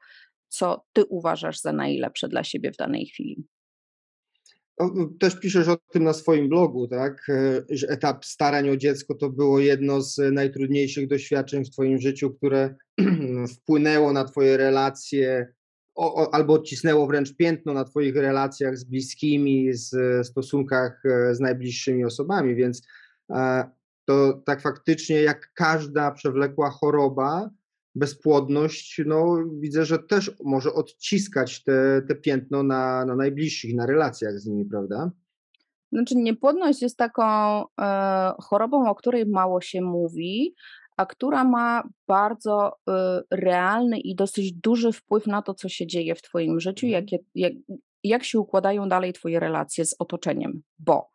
[0.49, 3.45] co ty uważasz za najlepsze dla siebie w danej chwili.
[5.21, 7.27] Też piszesz o tym na swoim blogu, tak?
[7.29, 12.31] E, że etap starań o dziecko to było jedno z najtrudniejszych doświadczeń w Twoim życiu,
[12.31, 12.75] które
[13.55, 15.53] wpłynęło na Twoje relacje,
[15.95, 19.93] o, o, albo odcisnęło wręcz piętno na Twoich relacjach z bliskimi, z
[20.27, 22.55] stosunkach e, z najbliższymi osobami.
[22.55, 22.87] Więc
[23.31, 23.65] e,
[24.05, 27.51] to tak faktycznie, jak każda przewlekła choroba,
[27.95, 34.39] bezpłodność, no widzę, że też może odciskać te, te piętno na, na najbliższych, na relacjach
[34.39, 35.11] z nimi, prawda?
[35.93, 37.23] Znaczy, niepłodność jest taką
[37.81, 40.55] e, chorobą, o której mało się mówi,
[40.97, 46.15] a która ma bardzo e, realny i dosyć duży wpływ na to, co się dzieje
[46.15, 47.03] w Twoim życiu, Mhm.
[47.03, 47.53] jakie, jak,
[48.05, 50.63] jak się układają dalej Twoje relacje z otoczeniem.
[50.79, 51.10] Bo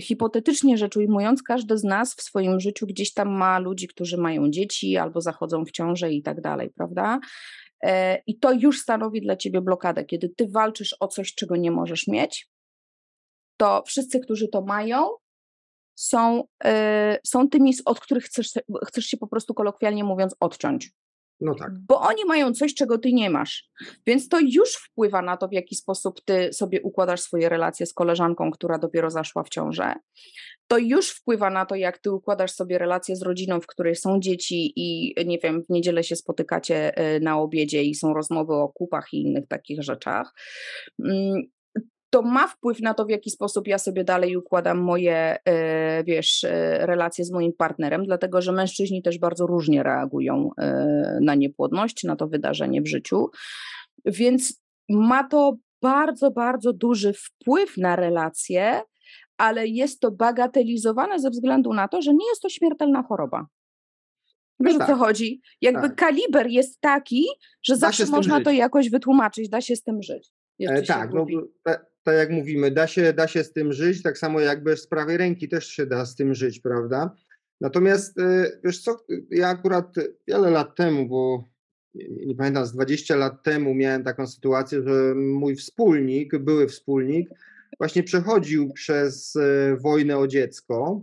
[0.00, 4.50] hipotetycznie rzecz ujmując, każdy z nas w swoim życiu gdzieś tam ma ludzi, którzy mają
[4.50, 7.20] dzieci albo zachodzą w ciążę i tak dalej, prawda?
[7.82, 10.04] E, I to już stanowi dla ciebie blokadę.
[10.04, 12.48] Kiedy ty walczysz o coś, czego nie możesz mieć,
[13.56, 15.08] to wszyscy, którzy to mają,
[15.94, 18.52] są, e, są tymi, od których chcesz,
[18.86, 20.90] chcesz się po prostu kolokwialnie mówiąc odciąć.
[21.40, 21.70] No tak.
[21.88, 23.70] Bo oni mają coś, czego ty nie masz.
[24.06, 27.94] Więc to już wpływa na to, w jaki sposób ty sobie układasz swoje relacje z
[27.94, 29.94] koleżanką, która dopiero zaszła w ciążę.
[30.66, 34.20] To już wpływa na to, jak ty układasz sobie relacje z rodziną, w której są
[34.20, 38.68] dzieci i nie wiem, w niedzielę się spotykacie e, na obiedzie i są rozmowy o
[38.68, 40.34] kupach i innych takich rzeczach.
[42.10, 46.44] To ma wpływ na to, w jaki sposób ja sobie dalej układam moje, e, wiesz,
[46.44, 52.04] e, relacje z moim partnerem, dlatego że mężczyźni też bardzo różnie reagują e, na niepłodność,
[52.04, 53.30] na to wydarzenie w życiu.
[54.04, 58.82] Więc ma to bardzo, bardzo duży wpływ na relacje,
[59.38, 63.46] ale jest to bagatelizowane ze względu na to, że nie jest to śmiertelna choroba.
[64.60, 65.40] Wiesz No o co tak, chodzi?
[65.60, 65.94] Jakby tak.
[65.94, 67.26] kaliber jest taki,
[67.62, 70.28] że Da zawsze można to jakoś wytłumaczyć, da się z tym żyć.
[70.60, 71.26] E, tak, no.
[72.02, 75.16] Tak jak mówimy, da się, da się z tym żyć, tak samo jak bez prawej
[75.16, 77.14] ręki też się da z tym żyć, prawda?
[77.60, 79.94] Natomiast e, wiesz co, ja akurat
[80.28, 81.44] wiele lat temu, bo
[81.94, 87.30] nie, pamiętam, z 20 lat temu miałem taką sytuację, że mój wspólnik, były wspólnik,
[87.78, 91.02] właśnie przechodził przez e, wojnę o dziecko.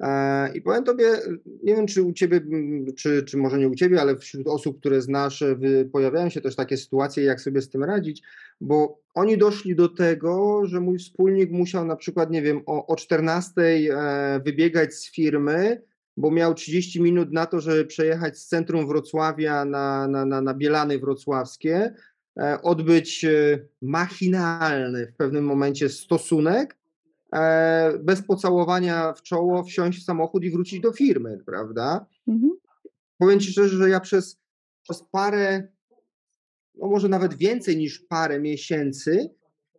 [0.00, 1.04] E, I powiem tobie,
[1.62, 2.40] nie wiem czy u ciebie,
[2.96, 5.56] czy, czy może nie u ciebie, ale wśród osób, które znasz, e,
[5.92, 8.22] pojawiają się też takie sytuacje, jak sobie z tym radzić,
[8.60, 12.96] bo oni doszli do tego, że mój wspólnik musiał na przykład, nie wiem, o, o
[12.96, 15.82] 14 e, wybiegać z firmy,
[16.16, 20.54] bo miał 30 minut na to, żeby przejechać z centrum Wrocławia na, na, na, na
[20.54, 21.94] Bielany Wrocławskie,
[22.62, 23.26] odbyć
[23.82, 26.78] machinalny w pewnym momencie stosunek,
[28.00, 32.06] bez pocałowania w czoło, wsiąść w samochód i wrócić do firmy, prawda?
[32.28, 32.52] Mhm.
[33.18, 34.40] Powiem Ci szczerze, że ja przez,
[34.82, 35.68] przez parę,
[36.74, 39.30] no może nawet więcej niż parę miesięcy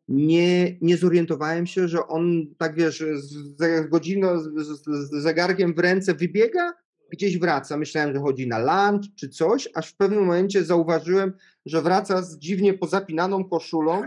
[0.07, 5.79] nie, nie zorientowałem się, że on tak wiesz, z, godziną, z, z, z zegarkiem w
[5.79, 6.73] ręce wybiega,
[7.11, 7.77] gdzieś wraca.
[7.77, 11.33] Myślałem, że chodzi na lunch czy coś, aż w pewnym momencie zauważyłem,
[11.65, 14.03] że wraca z dziwnie pozapinaną koszulą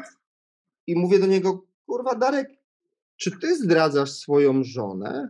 [0.87, 2.62] i mówię do niego, kurwa Darek,
[3.22, 5.28] czy ty zdradzasz swoją żonę?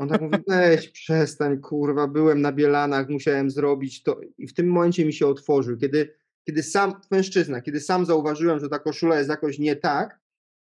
[0.00, 4.20] On tak mówi, weź, przestań, kurwa, byłem na Bielanach, musiałem zrobić to.
[4.38, 5.76] I w tym momencie mi się otworzył.
[5.76, 6.14] Kiedy,
[6.46, 10.20] kiedy sam, mężczyzna, kiedy sam zauważyłem, że ta koszula jest jakoś nie tak,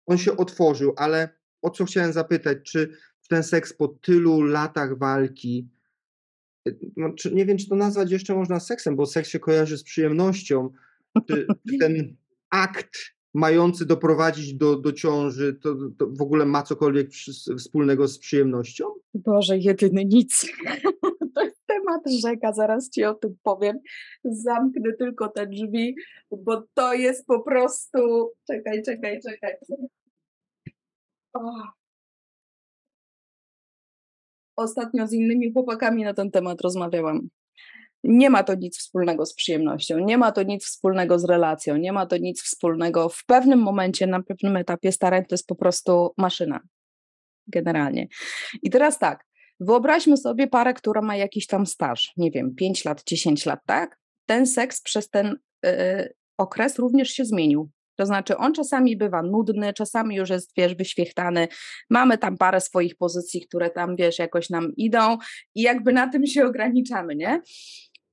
[0.07, 1.29] on się otworzył, ale
[1.63, 2.97] o co chciałem zapytać, czy
[3.29, 5.69] ten seks po tylu latach walki,
[6.97, 10.71] no, nie wiem, czy to nazwać jeszcze można seksem, bo seks się kojarzy z przyjemnością,
[11.29, 11.47] czy
[11.81, 12.17] ten
[12.51, 17.11] akt mający doprowadzić do, do ciąży, to, to w ogóle ma cokolwiek
[17.59, 18.85] wspólnego z przyjemnością?
[19.15, 20.47] Boże, jedyny nic.
[21.35, 23.79] To jest temat rzeka, zaraz ci o tym powiem.
[24.25, 25.95] Zamknę tylko te drzwi,
[26.31, 27.99] bo to jest po prostu.
[28.47, 29.55] Czekaj, czekaj, czekaj.
[34.57, 37.29] Ostatnio z innymi chłopakami na ten temat rozmawiałam.
[38.05, 41.93] Nie ma to nic wspólnego z przyjemnością, nie ma to nic wspólnego z relacją, nie
[41.93, 43.09] ma to nic wspólnego.
[43.09, 46.61] W pewnym momencie, na pewnym etapie starań to jest po prostu maszyna.
[47.47, 48.09] Generalnie.
[48.63, 49.25] I teraz tak,
[49.61, 53.99] wyobraźmy sobie parę, która ma jakiś tam staż, nie wiem, 5 lat, 10 lat, tak?
[54.27, 55.37] Ten seks przez ten
[55.67, 57.71] y, okres również się zmienił.
[57.97, 61.49] To znaczy, on czasami bywa nudny, czasami już jest, wiesz, wyświechtany.
[61.91, 65.19] Mamy tam parę swoich pozycji, które tam, wiesz, jakoś nam idą
[65.55, 67.41] i jakby na tym się ograniczamy, nie?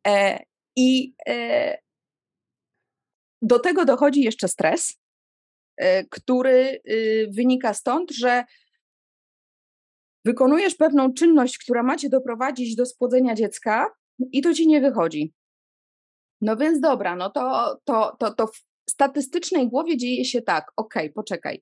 [0.08, 0.44] E,
[0.76, 1.78] I e,
[3.42, 4.98] do tego dochodzi jeszcze stres,
[5.78, 8.44] e, który y, wynika stąd, że
[10.26, 13.88] wykonujesz pewną czynność, która ma cię doprowadzić do spłodzenia dziecka
[14.32, 15.34] i to ci nie wychodzi.
[16.42, 21.12] No więc dobra, no to, to, to, to w statystycznej głowie dzieje się tak, okej,
[21.12, 21.62] poczekaj,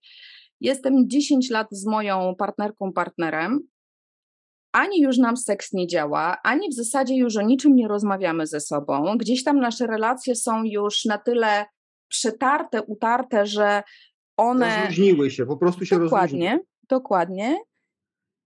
[0.61, 3.59] jestem 10 lat z moją partnerką, partnerem,
[4.71, 8.59] ani już nam seks nie działa, ani w zasadzie już o niczym nie rozmawiamy ze
[8.59, 9.17] sobą.
[9.17, 11.65] Gdzieś tam nasze relacje są już na tyle
[12.07, 13.83] przetarte, utarte, że
[14.37, 14.79] one.
[14.79, 16.19] Rozluźniły się, po prostu się rozluźniły.
[16.19, 17.57] Dokładnie, dokładnie.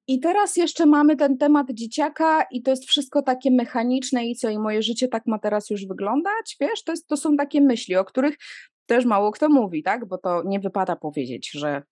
[0.08, 4.50] I teraz jeszcze mamy ten temat dzieciaka, i to jest wszystko takie mechaniczne, i co,
[4.50, 6.58] i moje życie tak ma teraz już wyglądać?
[6.60, 8.38] Wiesz, to, jest, to są takie myśli, o których
[8.86, 10.08] też mało kto mówi, tak?
[10.08, 11.84] Bo to nie wypada powiedzieć, że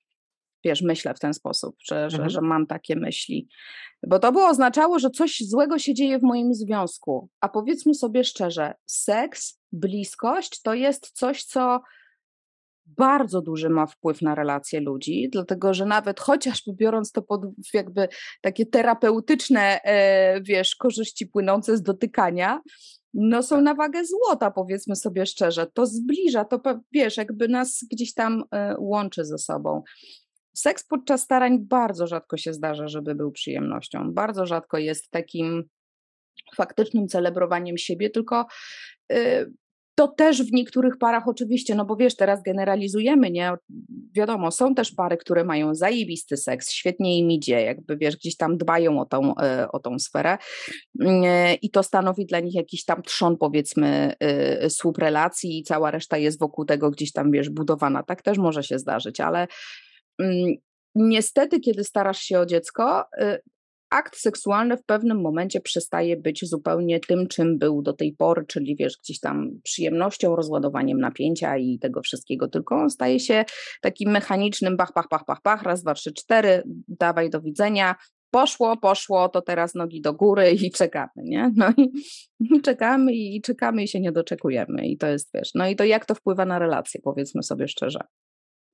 [0.63, 2.29] wiesz, myślę w ten sposób, że, że, Mhm.
[2.29, 3.47] że mam takie myśli.
[4.07, 7.29] Bo to by oznaczało, że coś złego się dzieje w moim związku.
[7.39, 11.81] A powiedzmy sobie szczerze, seks, bliskość to jest coś, co
[12.85, 17.41] bardzo duży ma wpływ na relacje ludzi, dlatego że nawet chociażby biorąc to pod
[17.73, 18.07] jakby
[18.41, 22.61] takie terapeutyczne, e, wiesz, korzyści płynące z dotykania,
[23.13, 25.67] no są na wagę złota, powiedzmy sobie szczerze.
[25.73, 29.83] To zbliża, to wiesz, jakby nas gdzieś tam e, łączy ze sobą.
[30.53, 34.13] Seks podczas starań bardzo rzadko się zdarza, żeby był przyjemnością.
[34.13, 35.63] Bardzo rzadko jest takim
[36.55, 38.45] faktycznym celebrowaniem siebie, tylko
[39.13, 39.53] y,
[39.95, 43.51] to też w niektórych parach oczywiście, no bo wiesz, teraz generalizujemy, nie?
[44.15, 48.57] Wiadomo, są też pary, które mają zajebisty seks, świetnie im idzie, jakby wiesz, gdzieś tam
[48.57, 50.37] dbają o tą, e, o tą sferę
[50.99, 54.13] Mm, i to stanowi dla nich jakiś tam trzon, powiedzmy,
[54.65, 58.03] y, słup relacji i cała reszta jest wokół tego gdzieś tam, wiesz, budowana.
[58.03, 59.47] Tak też może się zdarzyć, ale
[60.95, 63.41] niestety, kiedy starasz się o dziecko, y,
[63.91, 68.75] akt seksualny w pewnym momencie przestaje być zupełnie tym, czym był do tej pory, czyli
[68.75, 73.45] wiesz, gdzieś tam przyjemnością, rozładowaniem napięcia i tego wszystkiego, tylko on staje się
[73.81, 77.95] takim mechanicznym bach, bach, bach, bach, bach, raz, dwa, trzy, cztery, dawaj do widzenia,
[78.31, 81.51] poszło, poszło, to teraz nogi do góry i czekamy, nie?
[81.55, 81.91] No i,
[82.55, 85.83] i czekamy i czekamy i się nie doczekujemy i to jest, wiesz, no i to
[85.83, 87.99] jak to wpływa na relacje, powiedzmy sobie szczerze.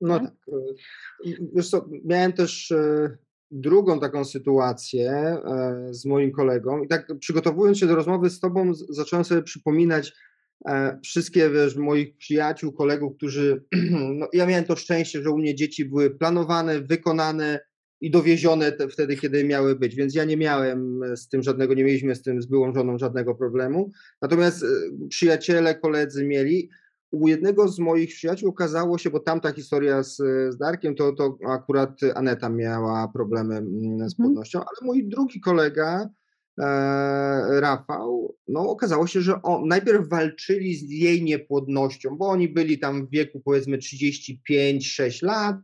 [0.00, 0.30] No Mhm.
[0.30, 0.54] tak.
[0.54, 3.16] e, Wiesz co, miałem też e,
[3.50, 8.74] drugą taką sytuację e, z moim kolegą i tak przygotowując się do rozmowy z tobą
[8.74, 10.12] zacząłem sobie przypominać
[11.04, 13.64] wszystkie, wiesz, moich przyjaciół, kolegów, którzy,
[14.18, 17.60] no ja miałem to szczęście, że u mnie dzieci były planowane, wykonane
[18.00, 21.84] i dowiezione te, wtedy, kiedy miały być, więc ja nie miałem z tym żadnego, nie
[21.84, 23.90] mieliśmy z tym, z byłą żoną żadnego problemu.
[24.22, 24.64] Natomiast
[25.08, 26.70] przyjaciele, koledzy mieli.
[27.10, 30.16] U jednego z moich przyjaciół okazało się, bo tamta historia z,
[30.50, 33.70] z Darkiem, to, to akurat Aneta miała problemy mm,
[34.10, 34.16] z Mhm.
[34.16, 36.08] płodnością, ale mój drugi kolega,
[36.60, 42.78] e, Rafał, no okazało się, że on, najpierw walczyli z jej niepłodnością, bo oni byli
[42.78, 45.56] tam w wieku powiedzmy 35-6 lat.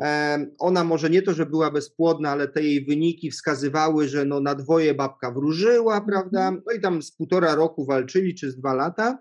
[0.00, 4.40] Em, Ona może nie to, że była bezpłodna, ale te jej wyniki wskazywały, że no
[4.40, 6.50] na dwoje babka wróżyła, prawda?
[6.50, 9.18] No i tam z półtora roku walczyli, czy z dwa lata.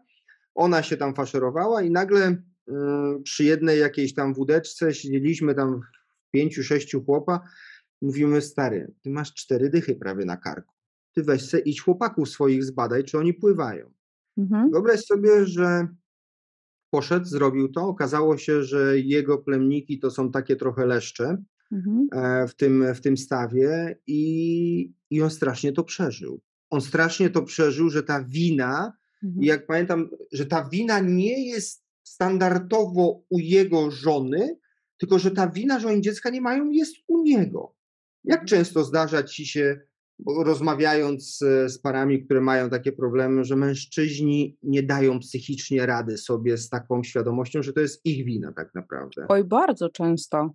[0.55, 5.81] Ona się tam faszerowała i nagle mm, przy jednej jakiejś tam wódeczce siedzieliśmy tam
[6.27, 7.41] w pięciu, sześciu chłopa.
[8.01, 10.75] Mówimy, stary, ty masz cztery dychy prawie na karku.
[11.13, 13.91] Ty weź se idź chłopaków swoich zbadaj, czy oni pływają.
[14.37, 14.71] Mhm.
[14.71, 15.87] Wyobraź sobie, że
[16.89, 17.87] poszedł, zrobił to.
[17.87, 21.37] Okazało się, że jego plemniki to są takie trochę leszcze
[21.71, 22.07] Mhm.
[22.11, 26.41] e, w tym, w tym stawie i, i on strasznie to przeżył.
[26.69, 28.93] On strasznie to przeżył, że ta wina,
[29.25, 29.43] Mhm.
[29.43, 34.57] i jak pamiętam, że ta wina nie jest standardowo u jego żony,
[34.97, 37.75] tylko że ta wina, że oni dziecka nie mają, jest u niego.
[38.23, 39.79] Jak często zdarza ci się,
[40.27, 46.57] rozmawiając z, z parami, które mają takie problemy, że mężczyźni nie dają psychicznie rady sobie
[46.57, 49.25] z taką świadomością, że to jest ich wina tak naprawdę.
[49.29, 50.49] Oj, bardzo często.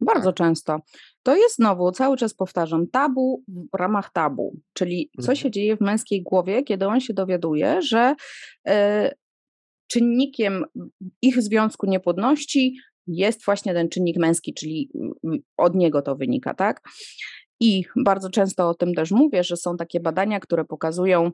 [0.00, 0.36] Bardzo Tak.
[0.36, 0.78] często.
[1.22, 5.36] To jest znowu, cały czas powtarzam, tabu w ramach tabu, czyli co Mhm.
[5.36, 8.14] się dzieje w męskiej głowie, kiedy on się dowiaduje, że
[8.68, 9.12] e,
[9.86, 10.64] czynnikiem
[11.22, 12.76] ich związku niepłodności
[13.06, 14.90] jest właśnie ten czynnik męski, czyli
[15.56, 16.80] od niego to wynika, tak?
[17.60, 21.30] I bardzo często o tym też mówię, że są takie badania, które pokazują,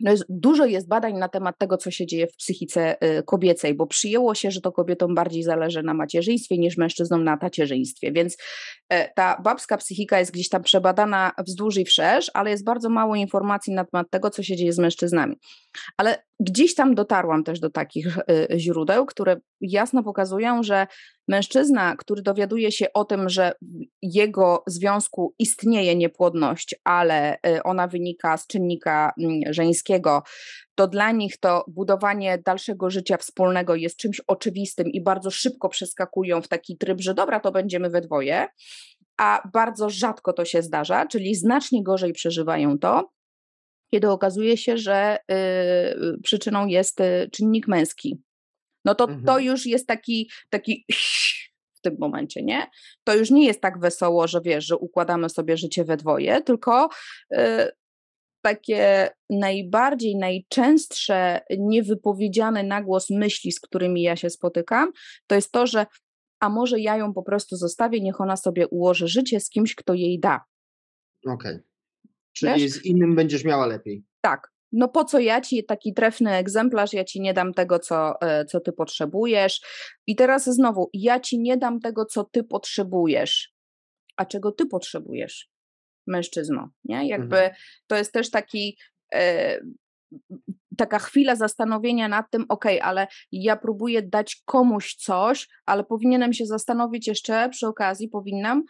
[0.00, 3.74] no jest, dużo jest badań na temat tego, co się dzieje w psychice y, kobiecej,
[3.74, 8.12] bo przyjęło się, że to kobietom bardziej zależy na macierzyństwie niż mężczyznom na tacierzyństwie.
[8.12, 8.36] Więc
[8.88, 13.16] e, ta babska psychika jest gdzieś tam przebadana wzdłuż i wszerz, ale jest bardzo mało
[13.16, 15.36] informacji na temat tego, co się dzieje z mężczyznami.
[15.96, 20.86] Ale gdzieś tam dotarłam też do takich y, źródeł, które jasno pokazują, że
[21.28, 23.66] mężczyzna, który dowiaduje się o tym, że w
[24.02, 30.22] jego związku istnieje niepłodność, ale y, ona wynika z czynnika mm, żeńskiego,
[30.74, 36.42] to dla nich to budowanie dalszego życia wspólnego jest czymś oczywistym i bardzo szybko przeskakują
[36.42, 38.46] w taki tryb, że dobra, to będziemy we dwoje,
[39.18, 43.10] a bardzo rzadko to się zdarza, czyli znacznie gorzej przeżywają to,
[43.90, 48.22] kiedy okazuje się, że y, przyczyną jest y, czynnik męski.
[48.84, 49.44] No to to Mhm.
[49.44, 50.84] już jest taki, taki
[51.74, 52.66] w tym momencie, nie?
[53.04, 56.88] To już nie jest tak wesoło, że wiesz, że układamy sobie życie we dwoje, tylko
[57.32, 57.36] y,
[58.44, 64.92] takie najbardziej, najczęstsze niewypowiedziane na głos myśli, z którymi ja się spotykam,
[65.26, 65.86] to jest to, że
[66.40, 69.94] a może ja ją po prostu zostawię, niech ona sobie ułoży życie z kimś, kto
[69.94, 70.40] jej da.
[71.26, 71.58] Okej.
[72.32, 72.70] Czyli Wiesz?
[72.70, 74.04] z innym będziesz miała lepiej.
[74.20, 74.48] Tak.
[74.72, 78.44] no po co ja ci taki trefny egzemplarz, ja ci nie dam tego, co, e,
[78.44, 79.60] co ty potrzebujesz.
[80.06, 83.52] I teraz znowu, ja ci nie dam tego, co ty potrzebujesz.
[84.16, 85.50] A czego ty potrzebujesz,
[86.06, 86.70] mężczyzno?
[86.84, 87.08] Nie?
[87.08, 87.54] Jakby mhm.
[87.86, 88.78] to jest też taki.
[89.14, 89.60] E,
[90.76, 96.46] taka chwila zastanowienia nad tym, ok, ale ja próbuję dać komuś coś, ale powinienem się
[96.46, 98.62] zastanowić jeszcze przy okazji, powinnam,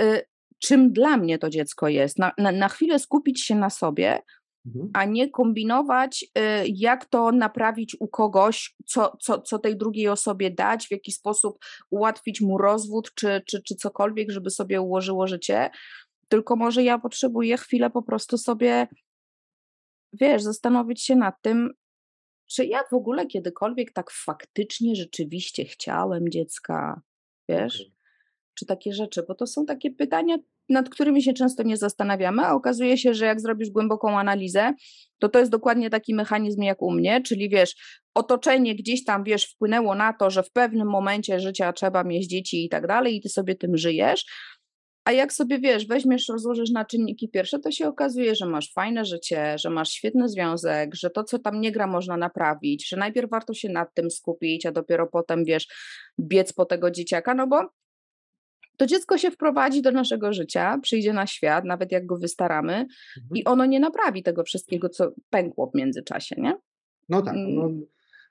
[0.00, 0.22] y,
[0.60, 2.18] czym dla mnie to dziecko jest.
[2.18, 4.22] Na, na, na chwilę skupić się na sobie,
[4.66, 4.90] mhm.
[4.94, 10.50] a nie kombinować, y, jak to naprawić u kogoś, co, co, co tej drugiej osobie
[10.50, 11.58] dać, w jaki sposób
[11.90, 15.70] ułatwić mu rozwód, czy, czy, czy cokolwiek, żeby sobie ułożyło życie.
[16.28, 18.86] Tylko może ja potrzebuję chwilę po prostu sobie
[20.12, 21.70] wiesz, zastanowić się nad tym,
[22.46, 27.00] czy ja w ogóle kiedykolwiek tak faktycznie, rzeczywiście chciałem dziecka,
[27.48, 27.90] wiesz?
[28.54, 30.36] Czy takie rzeczy, bo to są takie pytania,
[30.68, 34.74] nad którymi się często nie zastanawiamy, a okazuje się, że jak zrobisz głęboką analizę,
[35.18, 37.74] to to jest dokładnie taki mechanizm jak u mnie, czyli wiesz,
[38.14, 42.64] otoczenie gdzieś tam, wiesz, wpłynęło na to, że w pewnym momencie życia trzeba mieć dzieci
[42.64, 44.24] i tak dalej i ty sobie tym żyjesz,
[45.04, 49.04] a jak sobie wiesz, weźmiesz, rozłożysz na czynniki pierwsze, to się okazuje, że masz fajne
[49.04, 53.30] życie, że masz świetny związek, że to, co tam nie gra, można naprawić, że najpierw
[53.30, 55.66] warto się nad tym skupić, a dopiero potem wiesz,
[56.20, 57.68] biec po tego dzieciaka, no bo
[58.80, 63.34] to dziecko się wprowadzi do naszego życia, przyjdzie na świat, nawet jak go wystaramy, mhm.
[63.34, 66.58] i ono nie naprawi tego wszystkiego, co pękło w międzyczasie, nie?
[67.08, 67.34] No tak.
[67.36, 67.70] No,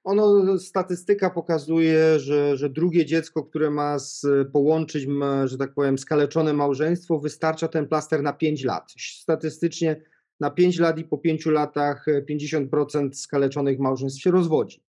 [0.04, 5.98] ono, statystyka pokazuje, że, że drugie dziecko, które ma z, połączyć, ma, że tak powiem,
[5.98, 8.94] skaleczone małżeństwo, wystarcza ten plaster na 5 lat.
[8.98, 10.02] Statystycznie
[10.40, 14.84] na 5 lat i po 5 latach 50% skaleczonych małżeństw się rozwodzi.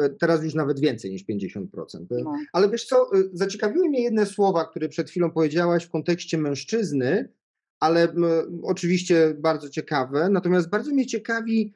[0.00, 1.66] E, teraz już nawet więcej niż 50%.
[2.10, 2.32] E, no.
[2.52, 7.28] Ale wiesz co, e, zaciekawiły mnie jedne słowa, które przed chwilą powiedziałaś w kontekście mężczyzny,
[7.80, 8.24] ale m,
[8.62, 10.28] oczywiście bardzo ciekawe.
[10.30, 11.72] Natomiast bardzo mnie ciekawi,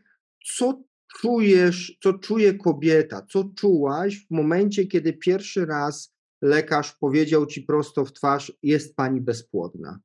[0.57, 0.83] co
[1.21, 8.05] czujesz, co czuje kobieta, co czułaś w momencie, kiedy pierwszy raz lekarz powiedział ci prosto
[8.05, 10.01] w twarz, jest pani bezpłodna?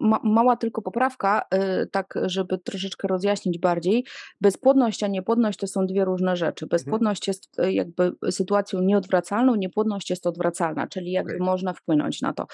[0.00, 4.04] Ma, mała tylko poprawka, yy, tak żeby troszeczkę rozjaśnić bardziej.
[4.40, 6.64] Bezpłodność a niepłodność to są dwie różne rzeczy.
[6.64, 6.68] Mhm.
[6.68, 11.46] Bezpłodność jest y, jakby sytuacją nieodwracalną, niepłodność jest odwracalna, czyli jakby okay.
[11.46, 12.46] można wpłynąć na to.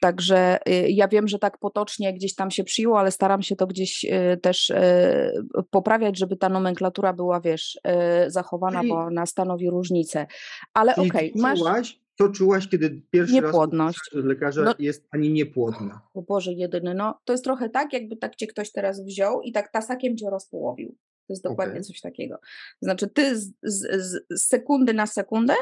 [0.00, 3.66] Także y, ja wiem, że tak potocznie gdzieś tam się przyjęło, ale staram się to
[3.66, 5.32] gdzieś y, też y,
[5.70, 7.78] poprawiać, żeby ta nomenklatura była, wiesz,
[8.26, 8.90] zachowana, Czyli...
[8.90, 10.26] bo ona stanowi różnicę.
[10.74, 11.98] Ale okej, okay, masz.
[12.18, 13.98] Co czułaś, kiedy pierwszy niepłodność.
[14.14, 16.00] raz lekarza no, jest pani niepłodna?
[16.14, 19.52] O Boże, jedyny, no to jest trochę tak, jakby tak cię ktoś teraz wziął i
[19.52, 20.96] tak tasakiem cię rozpołowił.
[21.26, 21.84] To jest dokładnie okay.
[21.84, 22.38] coś takiego.
[22.82, 25.54] Znaczy, ty z, z, z, sekundy na sekundę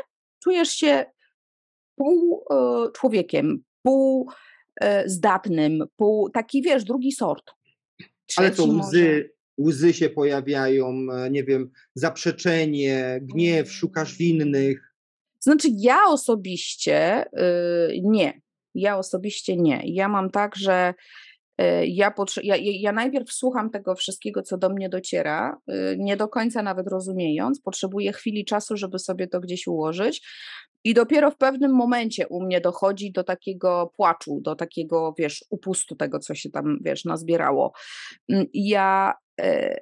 [0.43, 1.05] czujesz się
[1.97, 4.31] pół y, człowiekiem, pół
[4.81, 7.51] e, zdatnym, pół taki wiesz, drugi sort.
[8.37, 9.31] Ale to łzy,
[9.61, 14.86] łzy się pojawiają, e, nie wiem, zaprzeczenie, gniew, szukasz winnych.
[15.47, 18.41] Znaczy, ja osobiście yy, nie.
[18.75, 19.81] Ja osobiście nie.
[19.85, 20.95] Ja mam tak, że
[21.61, 26.29] y, ja, ja, ja, najpierw słucham tego wszystkiego, co do mnie dociera, y, nie do
[26.29, 30.23] końca nawet rozumiejąc, potrzebuję chwili czasu, żeby sobie to gdzieś ułożyć.
[30.85, 35.97] I dopiero w pewnym momencie u mnie dochodzi do takiego płaczu, do takiego, wiesz, upustu
[35.97, 37.73] tego, co się tam, wiesz, nazbierało.
[38.29, 39.77] Mm, ja e,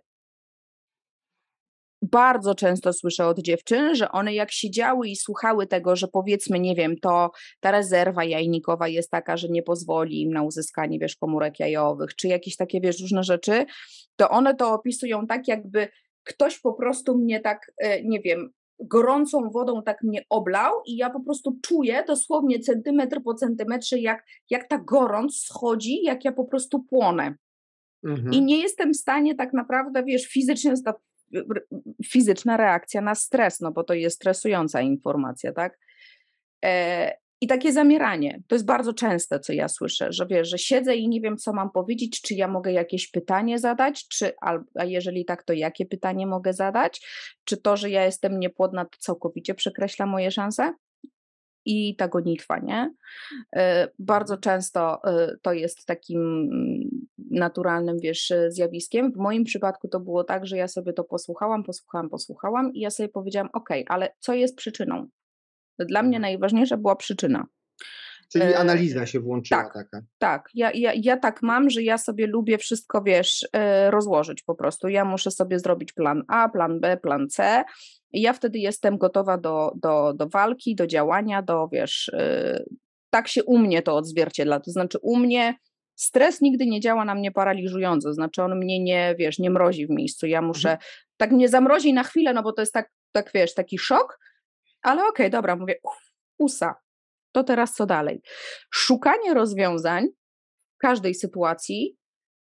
[2.10, 6.74] bardzo często słyszę od dziewczyn, że one jak siedziały i słuchały tego, że powiedzmy, nie
[6.74, 7.30] wiem, to
[7.60, 12.28] ta rezerwa jajnikowa jest taka, że nie pozwoli im na uzyskanie, wiesz, komórek jajowych, czy
[12.28, 13.64] jakieś takie, wiesz, różne rzeczy,
[14.16, 15.88] to one to opisują tak, jakby
[16.24, 18.50] ktoś po prostu mnie tak, e, nie wiem,
[18.80, 24.24] gorącą wodą tak mnie oblał i ja po prostu czuję dosłownie centymetr po centymetrze, jak,
[24.50, 27.34] jak ta gorąc schodzi, jak ja po prostu płonę.
[28.04, 28.32] Mhm.
[28.32, 30.76] I nie jestem w stanie tak naprawdę, wiesz, fizycznie,
[32.06, 35.78] fizyczna reakcja na stres, no bo to jest stresująca informacja, tak?
[36.64, 40.96] E, i takie zamieranie, to jest bardzo częste, co ja słyszę, że wiesz, że siedzę
[40.96, 44.32] i nie wiem, co mam powiedzieć, czy ja mogę jakieś pytanie zadać, czy,
[44.74, 47.06] a jeżeli tak, to jakie pytanie mogę zadać,
[47.44, 50.74] czy to, że ja jestem niepłodna, to całkowicie przekreśla moje szanse?
[51.66, 52.94] I ta gonitwa, nie?
[53.56, 56.50] E, bardzo często e, to jest takim
[57.34, 59.12] naturalnym, wiesz, zjawiskiem.
[59.12, 62.90] W moim przypadku to było tak, że ja sobie to posłuchałam, posłuchałam, posłuchałam i ja
[62.90, 65.08] sobie powiedziałam, ok, ale co jest przyczyną?
[65.78, 66.22] Dla mnie mhm.
[66.32, 67.46] najważniejsza była przyczyna.
[68.32, 70.06] Czyli e, analiza się włączyła tak, taka.
[70.18, 74.54] Tak, ja, ja, ja tak mam, że ja sobie lubię wszystko, wiesz, e, rozłożyć po
[74.54, 74.88] prostu.
[74.88, 77.64] Ja muszę sobie zrobić plan A, plan B, plan C
[78.12, 82.64] i ja wtedy jestem gotowa do, do, do walki, do działania, do, wiesz, e,
[83.10, 84.60] tak się u mnie to odzwierciedla.
[84.60, 85.54] To znaczy u mnie
[85.94, 89.90] Stres nigdy nie działa na mnie paraliżująco, znaczy on mnie nie, wiesz, nie mrozi w
[89.90, 90.26] miejscu.
[90.26, 90.90] Ja muszę, mhm.
[91.16, 94.18] tak mnie zamrozi na chwilę, no bo to jest tak, tak wiesz, taki szok,
[94.82, 95.74] ale okej, okay, dobra, mówię,
[96.38, 96.74] usa,
[97.32, 98.20] to teraz co dalej?
[98.72, 100.06] Szukanie rozwiązań
[100.74, 101.96] w każdej sytuacji,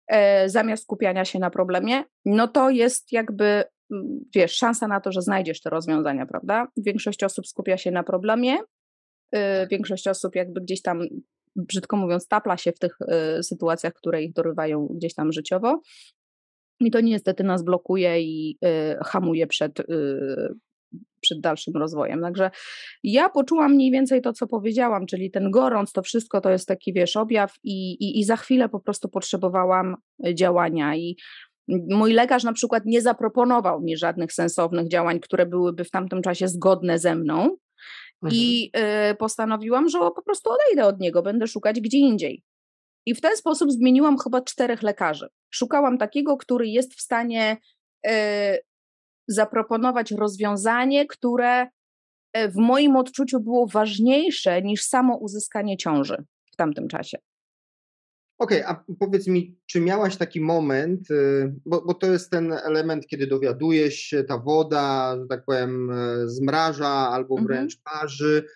[0.08, 5.12] e, zamiast skupiania się na problemie, no to jest jakby, mm, wiesz, szansa na to,
[5.12, 6.68] że znajdziesz te rozwiązania, prawda?
[6.78, 8.58] Większość osób skupia się na problemie,
[9.32, 11.02] e, większość osób jakby gdzieś tam
[11.56, 12.98] brzydko mówiąc, tapla się w tych
[13.40, 15.82] y, sytuacjach, które ich dorywają gdzieś tam życiowo.
[16.80, 19.86] I to niestety nas blokuje i y, hamuje przed, y,
[21.22, 22.22] przed dalszym rozwojem.
[22.22, 22.52] Także
[23.04, 26.94] ja poczułam mniej więcej to, co powiedziałam, czyli ten gorąc, to wszystko to jest taki,
[26.94, 29.96] wiesz, objaw i, i, i za chwilę po prostu potrzebowałam
[30.34, 31.16] działania i
[31.68, 36.48] Mój lekarz na przykład nie zaproponował mi żadnych sensownych działań, które byłyby w tamtym czasie
[36.48, 37.58] zgodne ze mną,
[38.32, 38.72] i
[39.12, 42.44] y, postanowiłam, że po prostu odejdę od niego, będę szukać gdzie indziej.
[43.06, 45.28] I w ten sposób zmieniłam chyba czterech lekarzy.
[45.50, 47.58] Szukałam takiego, który jest w stanie
[48.08, 48.12] y,
[49.28, 51.64] zaproponować rozwiązanie, które
[52.38, 57.18] y, w moim odczuciu było ważniejsze niż samo uzyskanie ciąży w tamtym czasie.
[58.38, 62.54] Okej, okay, a powiedz mi, czy miałaś taki moment, y, bo, bo to jest ten
[62.54, 67.48] element, kiedy dowiadujesz się, ta woda, że tak powiem, e, zmraża albo mhm.
[67.48, 68.48] wręcz parzy.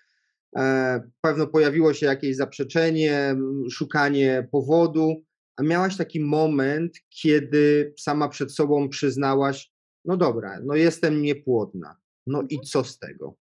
[0.56, 3.36] E, pewno pojawiło się jakieś zaprzeczenie,
[3.70, 5.24] szukanie powodu.
[5.56, 9.72] A miałaś taki moment, kiedy sama przed sobą przyznałaś,
[10.04, 11.96] no dobra, no jestem niepłodna.
[12.26, 12.62] No i mhm.
[12.62, 13.34] co z tego?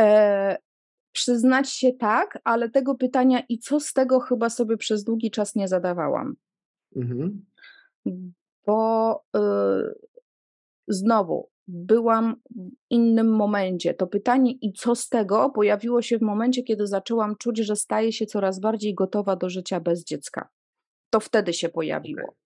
[0.00, 0.56] E,
[1.16, 5.54] Przyznać się tak, ale tego pytania i co z tego chyba sobie przez długi czas
[5.54, 6.36] nie zadawałam.
[6.96, 7.44] Mhm.
[8.66, 9.40] Bo y,
[10.88, 13.94] znowu byłam w innym momencie.
[13.94, 18.12] To pytanie i co z tego pojawiło się w momencie, kiedy zaczęłam czuć, że staję
[18.12, 20.48] się coraz bardziej gotowa do życia bez dziecka.
[21.10, 22.36] To wtedy się pojawiło.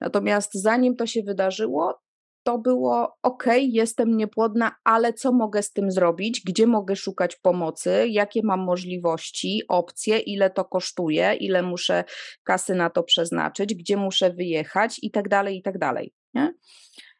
[0.00, 2.00] Natomiast zanim to się wydarzyło,
[2.46, 6.42] to było ok, jestem niepłodna, ale co mogę z tym zrobić?
[6.46, 8.06] Gdzie mogę szukać pomocy?
[8.08, 12.04] Jakie mam możliwości, opcje, ile to kosztuje, ile muszę
[12.44, 16.12] kasy na to przeznaczyć, gdzie muszę wyjechać i tak dalej, i tak dalej.
[16.34, 16.54] Nie?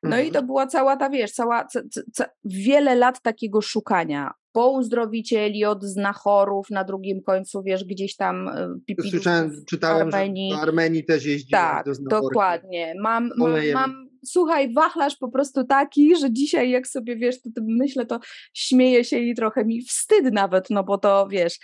[0.02, 0.26] No mhm.
[0.26, 1.80] i to była cała ta, wiesz, cała, ca,
[2.12, 8.48] ca, wiele lat takiego szukania po uzdrowicieli, od znachorów, na drugim końcu, wiesz, gdzieś tam
[8.48, 10.50] e, Słyszałem, czytałem, Armenii.
[10.50, 12.94] że do Armenii też jeździłem Tak, dokładnie.
[13.00, 17.60] Mam, mam, mam, słuchaj, wachlarz po prostu taki, że dzisiaj jak sobie, wiesz, to, to
[17.64, 18.20] myślę, to
[18.54, 21.58] śmieję się i trochę mi wstyd nawet, no bo to, wiesz,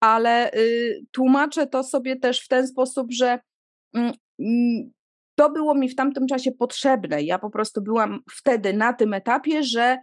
[0.00, 3.38] ale y, tłumaczę to sobie też w ten sposób, że
[3.96, 4.00] y,
[5.34, 7.22] to było mi w tamtym czasie potrzebne.
[7.22, 9.98] Ja po prostu byłam wtedy na tym etapie, że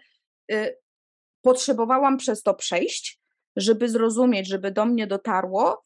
[0.51, 0.77] y,
[1.41, 3.19] potrzebowałam przez to przejść,
[3.55, 5.83] żeby zrozumieć, żeby do mnie dotarło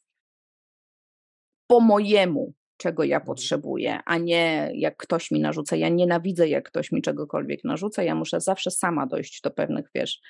[1.68, 3.26] po mojemu, czego ja mhm.
[3.26, 5.76] potrzebuję, a nie jak ktoś mi narzuca.
[5.76, 8.04] Ja nienawidzę, jak ktoś mi czegokolwiek narzuca.
[8.04, 10.22] Ja muszę zawsze sama dojść do pewnych, wiesz,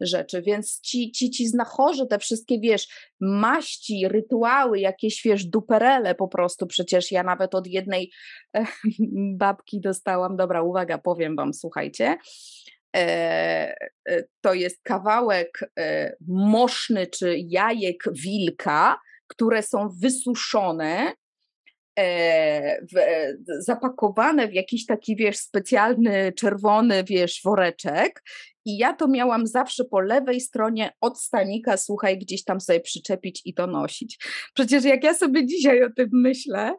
[0.00, 0.42] rzeczy.
[0.42, 2.88] Więc ci, ci, ci znachorzy, te wszystkie, wiesz,
[3.20, 6.66] maści, rytuały, jakieś, wiesz, duperele po prostu.
[6.66, 8.10] Przecież ja nawet od jednej
[8.56, 8.66] e,
[9.38, 12.16] babki dostałam, dobra, uwaga, powiem wam, słuchajcie,
[12.96, 13.00] e,
[14.08, 21.12] e, to jest kawałek e, moszny czy jajek wilka, które są wysuszone
[22.92, 28.22] w, e, zapakowane w jakiś taki, wiesz, specjalny czerwony, wiesz, woreczek
[28.68, 33.42] i ja to miałam zawsze po lewej stronie od stanika, słuchaj, gdzieś tam sobie przyczepić
[33.44, 34.18] i to nosić.
[34.54, 36.74] Przecież jak ja sobie dzisiaj o tym myślę.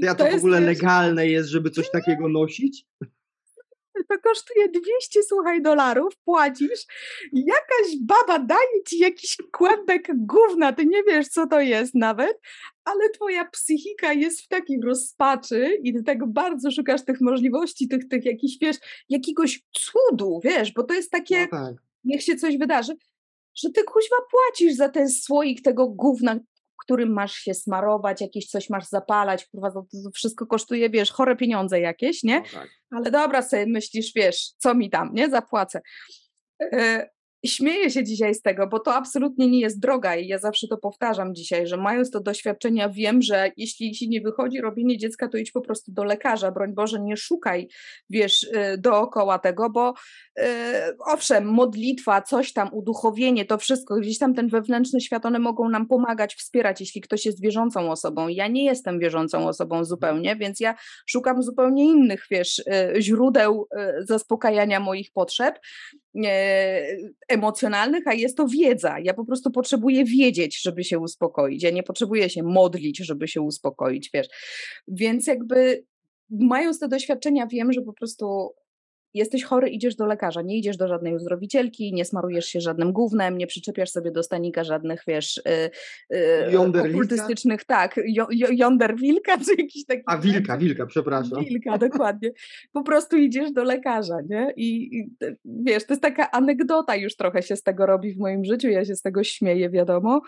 [0.00, 2.84] Ja to, to w ogóle jest, legalne jest, żeby coś takiego nosić?
[4.08, 6.86] To kosztuje 200, słuchaj, dolarów, płacisz,
[7.32, 12.40] jakaś baba daje ci jakiś kłębek gówna, ty nie wiesz, co to jest nawet,
[12.84, 18.08] ale twoja psychika jest w takiej rozpaczy i ty tak bardzo szukasz tych możliwości, tych,
[18.08, 18.76] tych jakichś, wiesz,
[19.08, 21.74] jakiegoś cudu, wiesz, bo to jest takie, no tak.
[22.04, 22.92] niech się coś wydarzy,
[23.54, 26.40] że ty kuźwa płacisz za ten słoik tego gówna,
[26.82, 31.36] którym masz się smarować, jakieś coś masz zapalać, kurwa, to, to wszystko kosztuje, wiesz, chore
[31.36, 32.38] pieniądze jakieś, nie?
[32.40, 32.68] No tak.
[32.90, 35.30] Ale dobra sobie myślisz, wiesz, co mi tam, nie?
[35.30, 35.80] Zapłacę.
[37.46, 40.76] Śmieję się dzisiaj z tego, bo to absolutnie nie jest droga i ja zawsze to
[40.76, 45.38] powtarzam dzisiaj, że mając to doświadczenia wiem, że jeśli ci nie wychodzi robienie dziecka, to
[45.38, 47.68] idź po prostu do lekarza, broń Boże, nie szukaj,
[48.10, 49.94] wiesz, y, dookoła tego, bo
[50.36, 50.44] yy,
[51.06, 55.86] owszem, modlitwa, coś tam, uduchowienie, to wszystko, gdzieś tam ten wewnętrzny świat, one mogą nam
[55.86, 58.28] pomagać, wspierać, jeśli ktoś jest wierzącą osobą.
[58.28, 60.74] Ja nie jestem wierzącą osobą zupełnie, więc ja
[61.06, 65.58] szukam zupełnie innych, wiesz, yy, źródeł yy, zaspokajania moich potrzeb,
[67.28, 68.96] emocjonalnych, a jest to wiedza.
[69.02, 71.62] Ja po prostu potrzebuję wiedzieć, żeby się uspokoić.
[71.62, 74.28] Ja nie potrzebuję się modlić, żeby się uspokoić, wiesz.
[74.88, 75.84] Więc jakby
[76.30, 78.54] mając te doświadczenia, wiem, że po prostu
[79.14, 83.38] jesteś chory, idziesz do lekarza, nie idziesz do żadnej uzdrowicielki, nie smarujesz się żadnym gównem,
[83.38, 85.42] nie przyczepiasz sobie do stanika żadnych, wiesz,
[86.10, 90.02] yy, okultystycznych, tak, jo, yonder wilka, czy jakiś taki...
[90.06, 91.44] A wilka, wilka, przepraszam.
[91.44, 92.30] Wilka, dokładnie.
[92.72, 94.52] Po prostu idziesz do lekarza, nie?
[94.56, 95.10] I, I,
[95.44, 98.84] wiesz, to jest taka anegdota już trochę się z tego robi w moim życiu, ja
[98.84, 100.20] się z tego śmieję, wiadomo,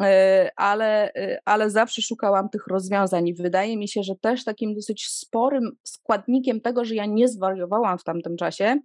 [0.00, 4.74] E, ale, e, ale zawsze szukałam tych rozwiązań i wydaje mi się, że też takim
[4.74, 8.78] dosyć sporym składnikiem tego, że ja nie zwariowałam w tamtym czasie,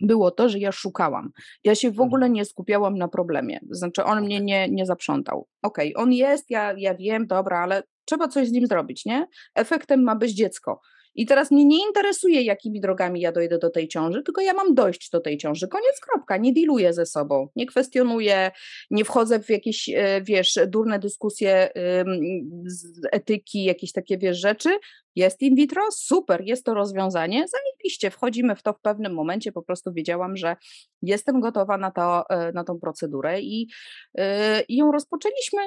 [0.00, 1.30] było to, że ja szukałam.
[1.64, 2.32] Ja się w ogóle mhm.
[2.32, 3.60] nie skupiałam na problemie.
[3.70, 5.48] Znaczy, on mnie nie, nie zaprzątał.
[5.62, 9.26] Okej, okay, on jest, ja, ja wiem, dobra, ale trzeba coś z nim zrobić, nie?
[9.54, 10.80] Efektem ma być dziecko.
[11.14, 14.74] I teraz mnie nie interesuje, jakimi drogami ja dojdę do tej ciąży, tylko ja mam
[14.74, 15.68] dojść do tej ciąży.
[15.68, 16.36] Koniec, kropka.
[16.36, 18.50] Nie diluję ze sobą, nie kwestionuję,
[18.90, 21.70] nie wchodzę w jakieś, e, wiesz, durne dyskusje
[22.66, 24.70] z etyki, jakieś takie, wiesz, rzeczy.
[25.16, 29.62] Jest in vitro, super, jest to rozwiązanie, zajebiście, wchodzimy w to w pewnym momencie, po
[29.62, 30.56] prostu wiedziałam, że
[31.02, 33.68] jestem gotowa na, to, e, na tą procedurę i,
[34.18, 35.60] e, i ją rozpoczęliśmy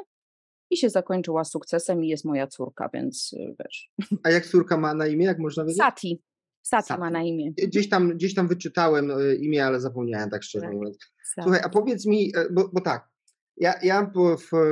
[0.72, 3.92] i się zakończyła sukcesem i jest moja córka, więc y, wiesz.
[4.24, 5.78] A jak córka ma na imię, jak można wiedzieć?
[5.78, 6.22] Sati.
[6.62, 7.00] Sati, Sati.
[7.00, 7.52] ma na imię.
[7.58, 10.74] Gdzieś tam, gdzieś tam wyczytałem y, imię, ale zapomniałem tak szczerze tak.
[10.74, 10.98] mówiąc.
[11.42, 13.10] Słuchaj, a powiedz mi, e, bo, bo tak,
[13.58, 14.12] ja, ja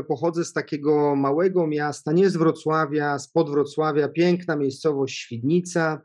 [0.08, 6.02] pochodzę z takiego małego miasta, nie z Wrocławia, spod Wrocławia, piękna miejscowość Świdnica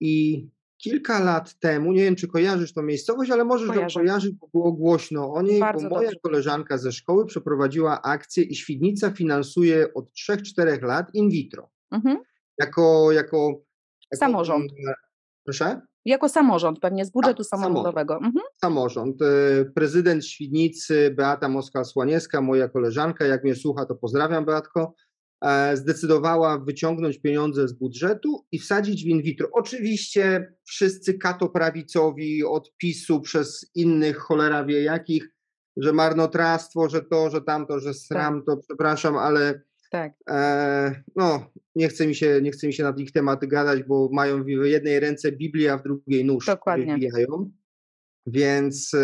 [0.00, 0.46] i
[0.78, 4.72] kilka lat temu, nie wiem czy kojarzysz tą miejscowość, ale możesz ją kojarzyć, bo było
[4.72, 6.20] głośno o niej, Bardzo bo moja dobrze.
[6.22, 11.70] koleżanka ze szkoły przeprowadziła akcję i Świdnica finansuje od 3-4 lat in vitro.
[11.90, 12.16] Mhm.
[12.58, 13.36] Jako, jako,
[14.12, 14.72] jako samorząd.
[15.44, 15.80] Proszę?
[16.04, 18.14] Jako samorząd, pewnie z budżetu A, samorządowego.
[18.14, 18.34] Samorząd.
[18.36, 18.44] Mhm.
[18.60, 19.22] samorząd.
[19.22, 24.94] E, prezydent Świdnicy Beata Moskal-Słaniewska, moja koleżanka, jak mnie słucha, to pozdrawiam Beatko,
[25.74, 29.48] zdecydowała wyciągnąć pieniądze z budżetu i wsadzić w in vitro.
[29.52, 35.28] Oczywiście wszyscy katoprawicowi od PiSu przez innych cholera wie jakich,
[35.76, 38.46] że marnotrawstwo, że to, że tamto, że sram, tak.
[38.46, 40.12] to przepraszam, ale tak.
[40.30, 44.08] e, no, nie chce, mi się, nie chce mi się na ich tematy gadać, bo
[44.12, 46.98] mają w jednej ręce Biblię, a w drugiej nóż, Dokładnie.
[48.26, 48.94] Więc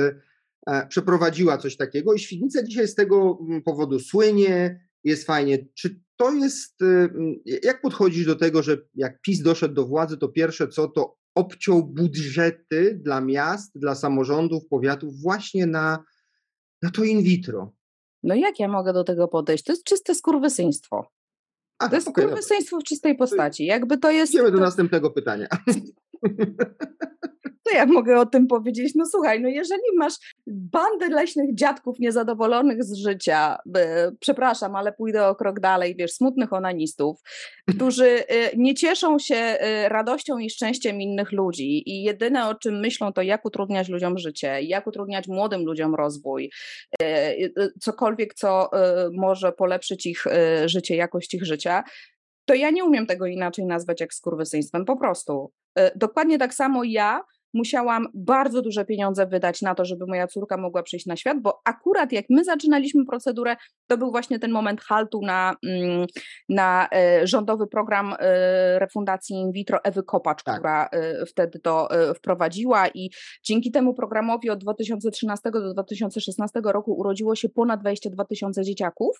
[0.66, 5.66] e, przeprowadziła coś takiego i Świdnica dzisiaj z tego mm, powodu słynie, jest fajnie.
[5.74, 10.18] Czy to jest, y, mm, jak podchodzisz do tego, że jak PiS doszedł do władzy,
[10.18, 16.04] to pierwsze co, to obciął budżety dla miast, dla samorządów, powiatów właśnie na,
[16.82, 17.74] na to in vitro.
[18.22, 19.64] No jak ja mogę do tego podejść?
[19.64, 21.12] To jest czyste skurwysyństwo.
[21.78, 23.66] A, to jest okay, skurwysyństwo w czystej postaci.
[23.66, 24.32] Jakby to jest...
[24.32, 24.64] Idziemy do to...
[24.64, 25.46] następnego pytania.
[27.64, 28.94] To ja mogę o tym powiedzieć?
[28.94, 30.14] No słuchaj, no jeżeli masz
[30.46, 33.58] bandę leśnych dziadków niezadowolonych z życia,
[34.20, 37.20] przepraszam, ale pójdę o krok dalej, wiesz, smutnych onanistów,
[37.76, 38.24] którzy y,
[38.56, 43.22] nie cieszą się y, radością i szczęściem innych ludzi i jedyne o czym myślą to
[43.22, 46.50] jak utrudniać ludziom życie, jak utrudniać młodym ludziom rozwój,
[47.02, 48.70] y, cokolwiek, co
[49.12, 50.24] może polepszyć ich
[50.66, 51.84] życie, jakość ich życia,
[52.44, 55.52] to ja nie umiem tego inaczej nazwać jak skurwysyństwem, po prostu.
[55.96, 57.22] Dokładnie tak samo ja
[57.54, 61.60] musiałam bardzo duże pieniądze wydać na to, żeby moja córka mogła przyjść na świat, bo
[61.64, 66.06] akurat jak my zaczynaliśmy procedurę, to był właśnie ten moment haltu na, mm,
[66.48, 70.54] na e, rządowy program e, refundacji in vitro Ewy Kopacz, tak.
[70.54, 73.10] która e, wtedy to wprowadziła i
[73.44, 79.16] dzięki temu programowi od 2013 do 2016 roku urodziło się ponad 22 tysiące dzieciaków,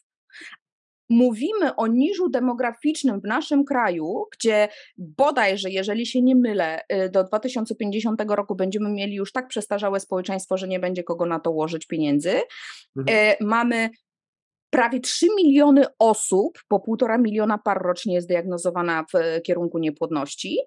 [1.11, 7.25] mówimy o niżu demograficznym w naszym kraju, gdzie bodajże, jeżeli się nie mylę, y, do
[7.25, 11.87] 2050 roku będziemy mieli już tak przestarzałe społeczeństwo, że nie będzie kogo na to łożyć
[11.87, 12.41] pieniędzy.
[12.97, 13.33] Mhm.
[13.33, 13.91] Y, mamy
[14.71, 20.59] prawie 3 miliony osób, po półtora miliona par rocznie jest diagnozowana w kierunku niepłodności,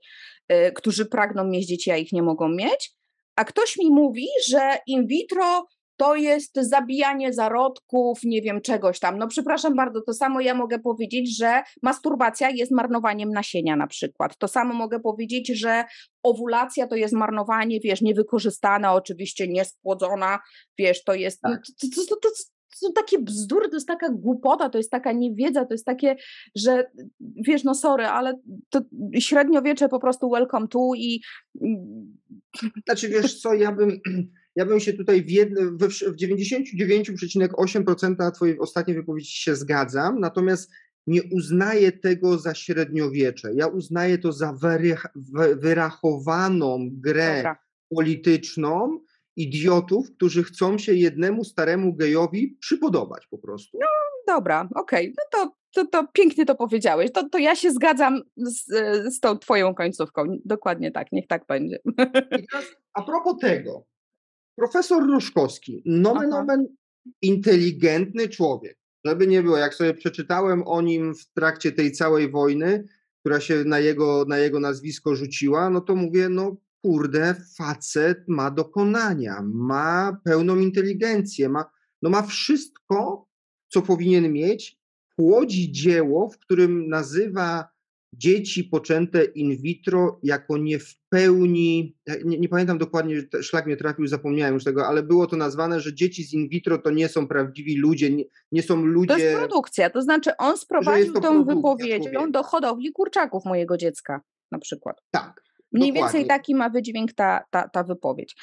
[0.51, 2.91] y, którzy pragną mieć dzieci, a ich nie mogą mieć.
[3.35, 5.65] A ktoś mi mówi, że in vitro
[5.97, 9.17] to jest zabijanie zarodków, nie wiem, czegoś tam.
[9.17, 14.37] No przepraszam bardzo, to samo ja mogę powiedzieć, że masturbacja jest marnowaniem nasienia na przykład.
[14.37, 15.83] To samo mogę powiedzieć, że
[16.23, 20.39] owulacja to jest marnowanie, wiesz, niewykorzystana, oczywiście niespłodzona,
[20.77, 21.61] wiesz, to jest, tak.
[21.81, 22.29] to, to, to, to,
[22.75, 26.15] są takie bzdury, to jest taka głupota, to jest taka niewiedza, to jest takie,
[26.55, 28.33] że wiesz, no sorry, ale
[28.69, 28.81] to
[29.19, 31.21] średniowiecze po prostu welcome to i...
[32.85, 33.89] Znaczy wiesz co, ja bym
[34.55, 35.25] ja bym się tutaj w,
[35.71, 40.71] w, w 99,8% Twojej ostatniej wypowiedzi się zgadzam, natomiast
[41.07, 43.53] nie uznaję tego za średniowiecze.
[43.53, 44.57] Ja uznaję to za
[45.55, 47.57] wyrachowaną grę Dobra.
[47.89, 48.99] polityczną
[49.35, 53.77] idiotów, którzy chcą się jednemu staremu gejowi przypodobać po prostu.
[53.81, 53.87] No
[54.27, 55.13] dobra, okej, okay.
[55.17, 57.11] no to, to, to pięknie to powiedziałeś.
[57.11, 58.65] To, to ja się zgadzam z,
[59.15, 60.23] z tą twoją końcówką.
[60.45, 61.79] Dokładnie tak, niech tak będzie.
[62.51, 63.85] Teraz a propos tego,
[64.55, 66.67] profesor Ruszkowski, nomen omen
[67.21, 72.85] inteligentny człowiek, żeby nie było, jak sobie przeczytałem o nim w trakcie tej całej wojny,
[73.19, 78.51] która się na jego, na jego nazwisko rzuciła, no to mówię, no kurde, facet ma
[78.51, 81.65] dokonania, ma pełną inteligencję, ma,
[82.01, 83.27] no ma wszystko,
[83.67, 84.77] co powinien mieć,
[85.15, 87.74] płodzi dzieło, w którym nazywa
[88.17, 91.95] dzieci poczęte in vitro jako nie w pełni,
[92.25, 95.93] nie, nie, pamiętam dokładnie, szlak mnie trafił, zapomniałem już tego, ale było to nazwane, że
[95.93, 99.07] dzieci z in vitro to nie są prawdziwi ludzie, nie, nie są ludzie...
[99.13, 104.59] To jest produkcja, to znaczy on sprowadził tą wypowiedzią do hodowli kurczaków mojego dziecka na
[104.59, 105.01] przykład.
[105.11, 105.41] Tak.
[105.71, 106.19] Mniej dokładnie.
[106.19, 108.35] więcej taki ma wydźwięk ta, ta, ta wypowiedź.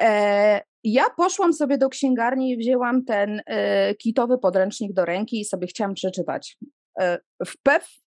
[0.00, 5.44] E, ja poszłam sobie do księgarni i wzięłam ten e, kitowy podręcznik do ręki i
[5.44, 6.58] sobie chciałam przeczytać.
[7.00, 8.01] E, w, pew,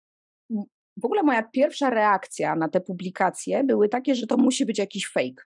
[0.97, 5.07] w ogóle moja pierwsza reakcja na te publikacje były takie, że to musi być jakiś
[5.07, 5.43] fake.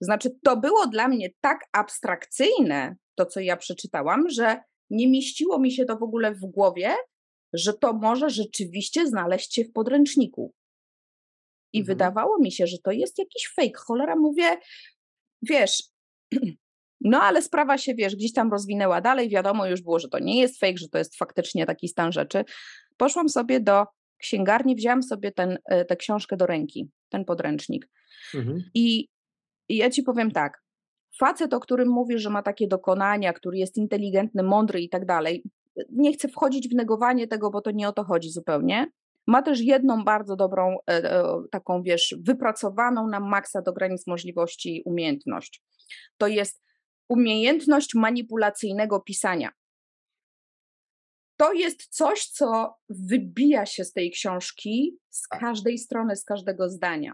[0.00, 4.60] Znaczy, to było dla mnie tak abstrakcyjne, to co ja przeczytałam, że
[4.90, 6.94] nie mieściło mi się to w ogóle w głowie,
[7.52, 10.54] że to może rzeczywiście znaleźć się w podręczniku.
[11.72, 11.96] I mhm.
[11.96, 13.78] wydawało mi się, że to jest jakiś fake.
[13.86, 14.56] Cholera, mówię,
[15.42, 15.82] wiesz,
[17.00, 19.28] no ale sprawa się, wiesz, gdzieś tam rozwinęła dalej.
[19.28, 22.44] Wiadomo już było, że to nie jest fake, że to jest faktycznie taki stan rzeczy.
[22.96, 23.84] Poszłam sobie do
[24.20, 27.88] księgarni, wziąłem sobie ten, e, tę książkę do ręki, ten podręcznik.
[28.34, 28.62] Mhm.
[28.74, 29.08] I,
[29.68, 30.62] I ja ci powiem tak.
[31.18, 35.42] Facet, o którym mówisz, że ma takie dokonania, który jest inteligentny, mądry i tak dalej,
[35.92, 38.86] nie chcę wchodzić w negowanie tego, bo to nie o to chodzi zupełnie.
[39.26, 44.82] Ma też jedną bardzo dobrą, e, e, taką wiesz, wypracowaną na maksa do granic możliwości
[44.84, 45.62] umiejętność.
[46.18, 46.62] To jest
[47.08, 49.50] umiejętność manipulacyjnego pisania
[51.40, 55.40] to jest coś, co wybija się z tej książki z tak.
[55.40, 57.12] każdej strony, z każdego zdania.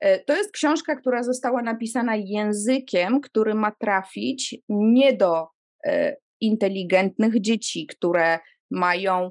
[0.00, 5.46] E, to jest książka, która została napisana językiem, który ma trafić nie do
[5.86, 8.38] e, inteligentnych dzieci, które
[8.70, 9.30] mają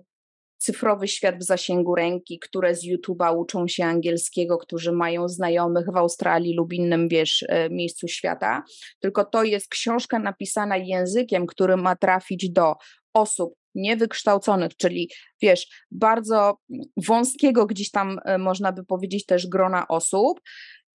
[0.58, 5.98] cyfrowy świat w zasięgu ręki, które z YouTube'a uczą się angielskiego, którzy mają znajomych w
[5.98, 8.64] Australii lub innym, wiesz, e, miejscu świata,
[9.00, 12.76] tylko to jest książka napisana językiem, który ma trafić do
[13.16, 15.10] osób niewykształconych, czyli
[15.42, 16.58] wiesz, bardzo
[16.98, 20.42] wąskiego gdzieś tam e, można by powiedzieć też grona osób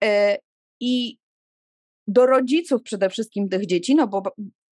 [0.03, 0.37] e,
[0.79, 1.17] i
[2.07, 4.23] do rodziców przede wszystkim tych dzieci, no bo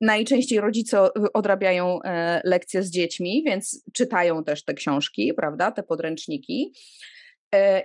[0.01, 6.73] najczęściej rodzice odrabiają e, lekcje z dziećmi, więc czytają też te książki, prawda, te podręczniki.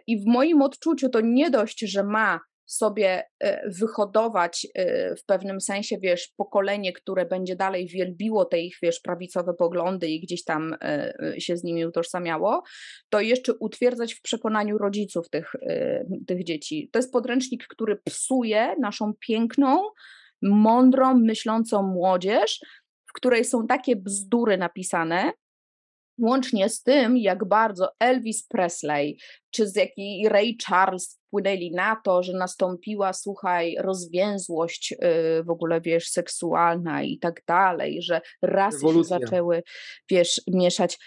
[0.07, 2.39] I w moim odczuciu to nie dość, że ma
[2.71, 8.77] sobie e, wyhodować e, w pewnym sensie, wiesz, pokolenie, które będzie dalej wielbiło te ich,
[8.81, 12.63] wiesz, prawicowe poglądy i gdzieś tam e, się z nimi utożsamiało,
[13.09, 15.51] to jeszcze utwierdzać w przekonaniu rodziców tych,
[16.27, 16.89] tych dzieci.
[16.91, 19.83] To jest podręcznik, który psuje naszą piękną,
[20.41, 22.59] mądrą, myślącą młodzież,
[23.09, 25.31] w której są takie bzdury napisane,
[26.21, 29.17] łącznie z tym, jak bardzo Elvis Presley
[29.51, 35.81] czy z jakiej Ray Charles wpłynęli na to, że nastąpiła, słuchaj, rozwięzłość yy, w ogóle,
[35.81, 39.63] wiesz, seksualna i tak dalej, że rasy się zaczęły,
[40.09, 40.99] wiesz, mieszać.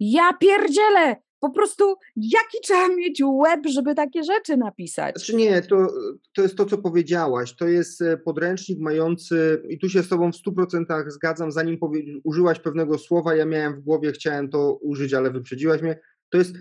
[0.00, 1.16] Ja pierdzielę!
[1.40, 1.84] Po prostu
[2.16, 5.16] jaki trzeba mieć łeb, żeby takie rzeczy napisać?
[5.16, 5.86] Znaczy nie, to,
[6.34, 7.56] to jest to, co powiedziałaś.
[7.56, 12.02] To jest e, podręcznik mający, i tu się z Tobą w 100% zgadzam, zanim powie,
[12.24, 16.00] użyłaś pewnego słowa, ja miałem w głowie, chciałem to użyć, ale wyprzedziłaś mnie.
[16.30, 16.54] To jest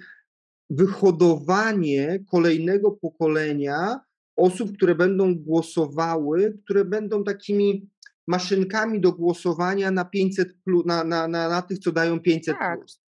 [0.69, 3.99] wyhodowanie kolejnego pokolenia
[4.35, 7.89] osób, które będą głosowały, które będą takimi
[8.27, 12.79] maszynkami do głosowania na 500 plus, na, na, na, na tych, co dają 500 tak.
[12.79, 13.04] plus.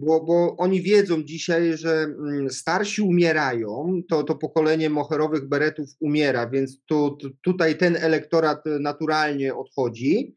[0.00, 6.50] Bo, bo oni wiedzą dzisiaj, że mm, starsi umierają, to, to pokolenie moherowych beretów umiera,
[6.50, 10.36] więc tu, tu, tutaj ten elektorat naturalnie odchodzi.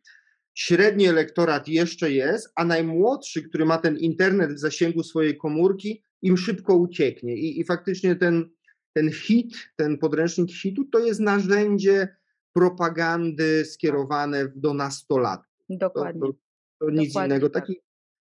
[0.54, 6.38] Średni elektorat jeszcze jest, a najmłodszy, który ma ten internet w zasięgu swojej komórki, im
[6.38, 7.36] szybko ucieknie.
[7.36, 8.50] I, i faktycznie ten,
[8.94, 12.16] ten hit, ten podręcznik hitu, to jest narzędzie
[12.54, 15.66] propagandy skierowane do nastolatków.
[15.70, 16.22] Dokładnie.
[16.22, 16.34] To, to,
[16.80, 17.50] to nic Dokładnie innego.
[17.50, 17.64] Tak.
[17.64, 17.82] Taki,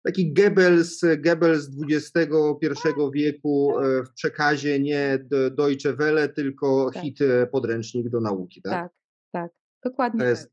[0.02, 5.18] taki Goebbels, Goebbels XXI wieku e, w przekazie nie
[5.50, 7.02] Deutsche Welle, tylko tak.
[7.02, 8.62] hit e, podręcznik do nauki.
[8.62, 8.92] Tak, tak,
[9.32, 9.50] tak.
[9.84, 10.20] dokładnie.
[10.20, 10.50] To jest,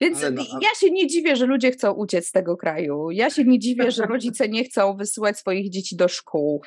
[0.00, 3.10] Więc no, ja się nie dziwię, że ludzie chcą uciec z tego kraju.
[3.10, 6.62] Ja się nie dziwię, że rodzice nie chcą wysyłać swoich dzieci do szkół.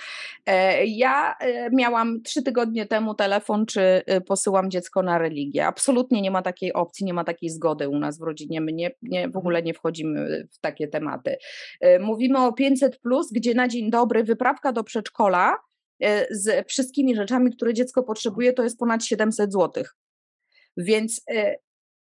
[0.46, 5.66] E, ja e, miałam trzy tygodnie temu telefon, czy e, posyłam dziecko na religię.
[5.66, 8.62] Absolutnie nie ma takiej opcji, nie ma takiej zgody u nas w rodzinie.
[8.62, 9.38] My nie, nie, w mhm.
[9.38, 11.38] ogóle nie wchodzimy w takie tematy.
[12.00, 13.00] Mówimy o 500,
[13.32, 15.58] gdzie na dzień dobry wyprawka do przedszkola
[16.32, 19.84] z wszystkimi rzeczami, które dziecko potrzebuje, to jest ponad 700 zł.
[20.78, 21.22] Więc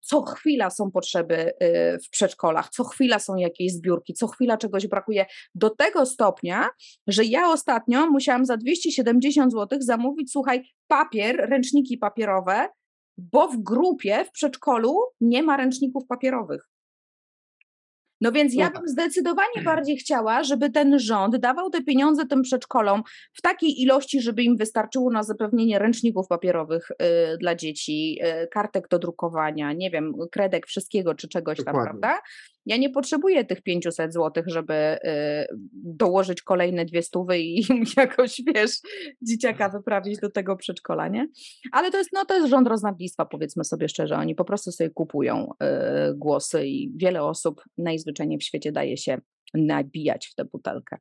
[0.03, 4.87] co chwila są potrzeby y, w przedszkolach, co chwila są jakieś zbiórki, co chwila czegoś
[4.87, 5.27] brakuje.
[5.55, 6.69] Do tego stopnia,
[7.07, 12.69] że ja ostatnio musiałam za 270 zł zamówić, słuchaj, papier, ręczniki papierowe,
[13.19, 16.72] bo w grupie w przedszkolu nie ma ręczników papierowych.
[18.23, 23.03] No więc ja bym zdecydowanie bardziej chciała, żeby ten rząd dawał te pieniądze tym przedszkolom
[23.33, 26.97] w takiej ilości, żeby im wystarczyło na zapewnienie ręczników papierowych y,
[27.39, 32.19] dla dzieci, y, kartek do drukowania, nie wiem, kredek, wszystkiego czy czegoś tam, prawda?
[32.67, 34.99] Ja nie potrzebuję tych 500 zł, żeby y,
[35.73, 37.65] dołożyć kolejne dwie stówy i
[37.97, 38.71] jakoś, wiesz,
[39.23, 41.29] dzieciaka wyprawić do tego przedszkola, nie?
[41.73, 44.17] Ale to jest, no to jest rząd roznawnictwa, powiedzmy sobie szczerze.
[44.17, 49.19] Oni po prostu sobie kupują y, głosy i wiele osób najzwyczajniej w świecie daje się
[49.55, 50.97] nabijać w tę butelkę.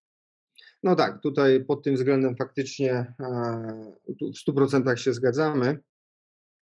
[0.83, 3.13] No tak, tutaj pod tym względem faktycznie e,
[4.21, 5.79] w 100% się zgadzamy.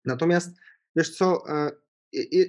[0.04, 0.56] Natomiast
[0.96, 1.70] wiesz co, e,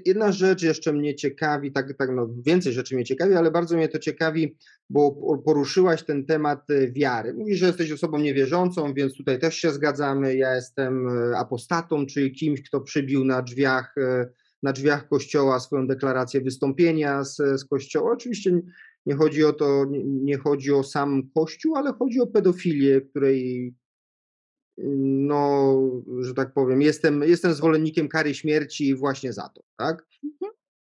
[0.05, 3.89] jedna rzecz jeszcze mnie ciekawi, tak, tak no więcej rzeczy mnie ciekawi, ale bardzo mnie
[3.89, 4.57] to ciekawi,
[4.89, 5.11] bo
[5.45, 7.33] poruszyłaś ten temat e, wiary.
[7.33, 10.35] Mówisz, że jesteś osobą niewierzącą, więc tutaj też się zgadzamy.
[10.35, 14.29] Ja jestem e, apostatą, czyli kimś, kto przybił na drzwiach, e,
[14.63, 18.11] na drzwiach kościoła swoją deklarację wystąpienia z, z kościoła.
[18.11, 18.61] Oczywiście
[19.05, 23.73] nie chodzi o to, nie, nie chodzi o sam kościół, ale chodzi o pedofilię, której
[24.77, 25.75] no,
[26.19, 30.05] że tak powiem, jestem, jestem zwolennikiem kary śmierci właśnie za to, tak?
[30.23, 30.51] Mhm.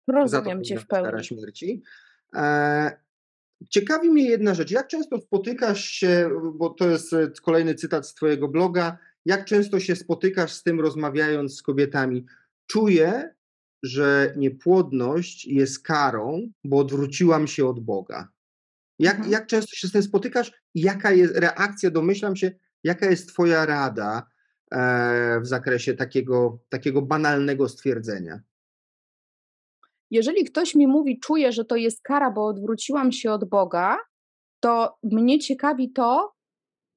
[0.08, 1.04] Rozumiem cię w pełni.
[1.04, 1.82] Kara śmierci.
[2.34, 2.96] E,
[3.70, 4.70] ciekawi mnie jedna rzecz.
[4.70, 9.80] Jak często spotykasz się, bo to jest e, kolejny cytat z Twojego bloga, jak często
[9.80, 12.26] się spotykasz z tym, rozmawiając z kobietami?
[12.66, 13.34] Czuję,
[13.82, 18.28] że niepłodność jest karą, bo odwróciłam się od Boga.
[18.98, 19.32] Jak, mhm.
[19.32, 22.50] jak często się z tym spotykasz jaka jest reakcja, domyślam się,
[22.84, 24.26] Jaka jest Twoja rada
[24.72, 28.40] e, w zakresie takiego, takiego banalnego stwierdzenia?
[30.10, 33.98] Jeżeli ktoś mi mówi, czuję, że to jest kara, bo odwróciłam się od Boga,
[34.60, 36.32] to mnie ciekawi to,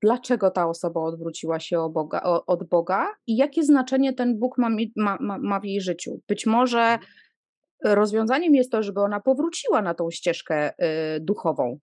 [0.01, 5.17] dlaczego ta osoba odwróciła się Boga, od Boga i jakie znaczenie ten Bóg ma, ma,
[5.39, 6.21] ma w jej życiu.
[6.27, 7.01] Być może mhm.
[7.83, 11.79] rozwiązaniem jest to, żeby ona powróciła na tą ścieżkę y, duchową,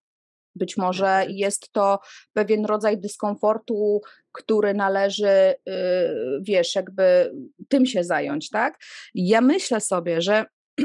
[0.59, 1.99] być może jest to
[2.33, 4.01] pewien rodzaj dyskomfortu,
[4.33, 5.73] który należy, y,
[6.43, 7.33] wiesz, jakby
[7.69, 8.79] tym się zająć, tak?
[9.15, 10.45] Ja myślę sobie, że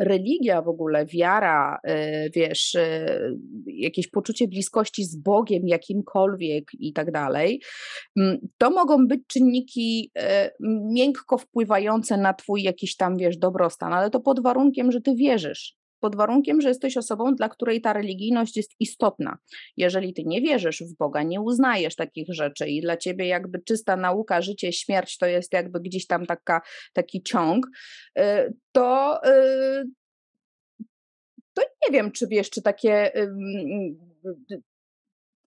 [0.00, 7.12] religia w ogóle, wiara, y, wiesz, y, jakieś poczucie bliskości z Bogiem jakimkolwiek i tak
[7.12, 7.62] dalej,
[8.16, 10.12] mm, to mogą być czynniki
[10.92, 15.79] miękko wpływające na twój jakiś tam, wiesz, dobrostan, ale to pod warunkiem, że ty wierzysz,
[16.00, 19.38] pod warunkiem, że jesteś osobą, dla której ta religijność jest istotna.
[19.76, 23.96] Jeżeli ty nie wierzysz w Boga, nie uznajesz takich rzeczy i dla ciebie jakby czysta
[23.96, 26.60] nauka, życie, śmierć to jest jakby gdzieś tam taka,
[26.92, 27.66] taki ciąg,
[28.18, 28.22] y,
[28.72, 29.84] to, y,
[31.54, 33.12] to nie wiem, czy wiesz, czy takie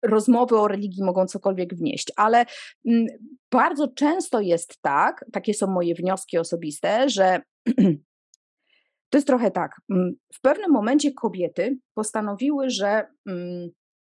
[0.03, 2.45] rozmowy o religii mogą cokolwiek wnieść, ale
[3.51, 7.41] bardzo często jest tak, takie są moje wnioski osobiste, że
[9.13, 9.81] To jest trochę tak.
[9.91, 13.69] Mm, w pewnym momencie kobiety postanowiły, że mm,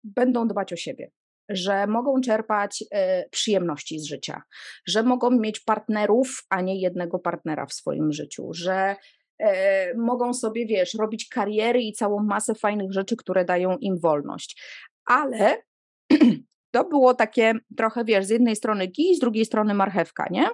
[0.03, 1.11] będą dbać o siebie,
[1.49, 4.41] że mogą czerpać e, przyjemności z życia,
[4.87, 8.95] że mogą mieć partnerów, a nie jednego partnera w swoim życiu, że
[9.39, 14.61] e, mogą sobie, wiesz, robić kariery i całą masę fajnych rzeczy, które dają im wolność.
[15.05, 15.61] Ale
[16.75, 20.47] to było takie trochę, wiesz, z jednej strony kij, z drugiej strony marchewka, nie?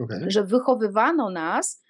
[0.00, 0.30] Okay.
[0.30, 1.84] Że wychowywano nas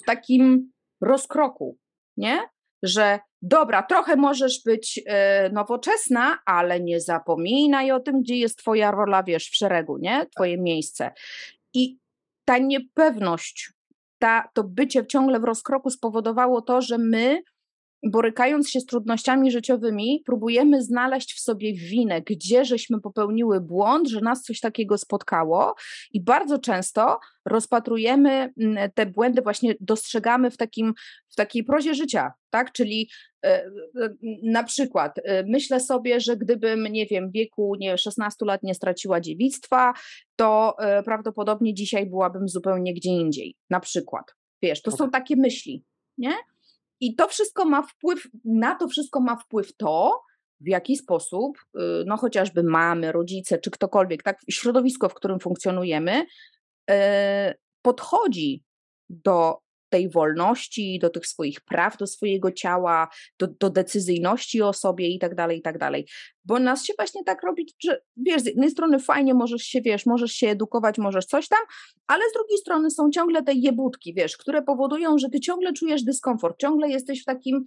[0.00, 1.78] w takim rozkroku,
[2.16, 2.40] nie?
[2.82, 8.90] Że dobra, trochę możesz być y, nowoczesna, ale nie zapominaj o tym, gdzie jest twoja
[8.90, 10.26] rola, wiesz, w szeregu, nie?
[10.26, 11.12] Twoje miejsce.
[11.74, 11.98] I
[12.44, 13.72] ta niepewność,
[14.18, 17.42] ta, to bycie ciągle w rozkroku spowodowało to, że my
[18.02, 24.20] borykając się z trudnościami życiowymi, próbujemy znaleźć w sobie winę, gdzie żeśmy popełniły błąd, że
[24.20, 25.74] nas coś takiego spotkało,
[26.12, 30.94] i bardzo często rozpatrujemy mm, te błędy, właśnie dostrzegamy w, takim,
[31.28, 32.72] w takiej prozie życia, tak?
[32.72, 33.10] Czyli
[33.44, 33.70] e, e,
[34.42, 38.74] na przykład e, myślę sobie, że gdybym, nie wiem, w wieku nie, 16 lat nie
[38.74, 39.92] straciła dziewictwa,
[40.36, 45.84] to prawdopodobnie dzisiaj byłabym zupełnie gdzie indziej, na przykład Wiesz, to są takie myśli,
[46.18, 46.34] nie?
[47.00, 50.22] I to wszystko ma wpływ, na to wszystko ma wpływ to,
[50.60, 56.26] w jaki sposób, y, no chociażby mamy, rodzice, czy ktokolwiek, tak, środowisko, w którym funkcjonujemy,
[56.90, 58.64] e, podchodzi
[59.10, 59.58] do
[59.90, 65.18] tej wolności, do tych swoich praw, do swojego ciała, do, do decyzyjności o sobie i
[65.18, 66.06] tak dalej, i tak dalej.
[66.44, 70.06] Bo nas się właśnie tak robi, że wiesz, z jednej strony fajnie możesz się, wiesz,
[70.06, 71.60] możesz się edukować, możesz coś tam,
[72.06, 76.02] ale z drugiej strony są ciągle te jebutki, wiesz, które powodują, że ty ciągle czujesz
[76.02, 77.64] dyskomfort, ciągle jesteś w takim,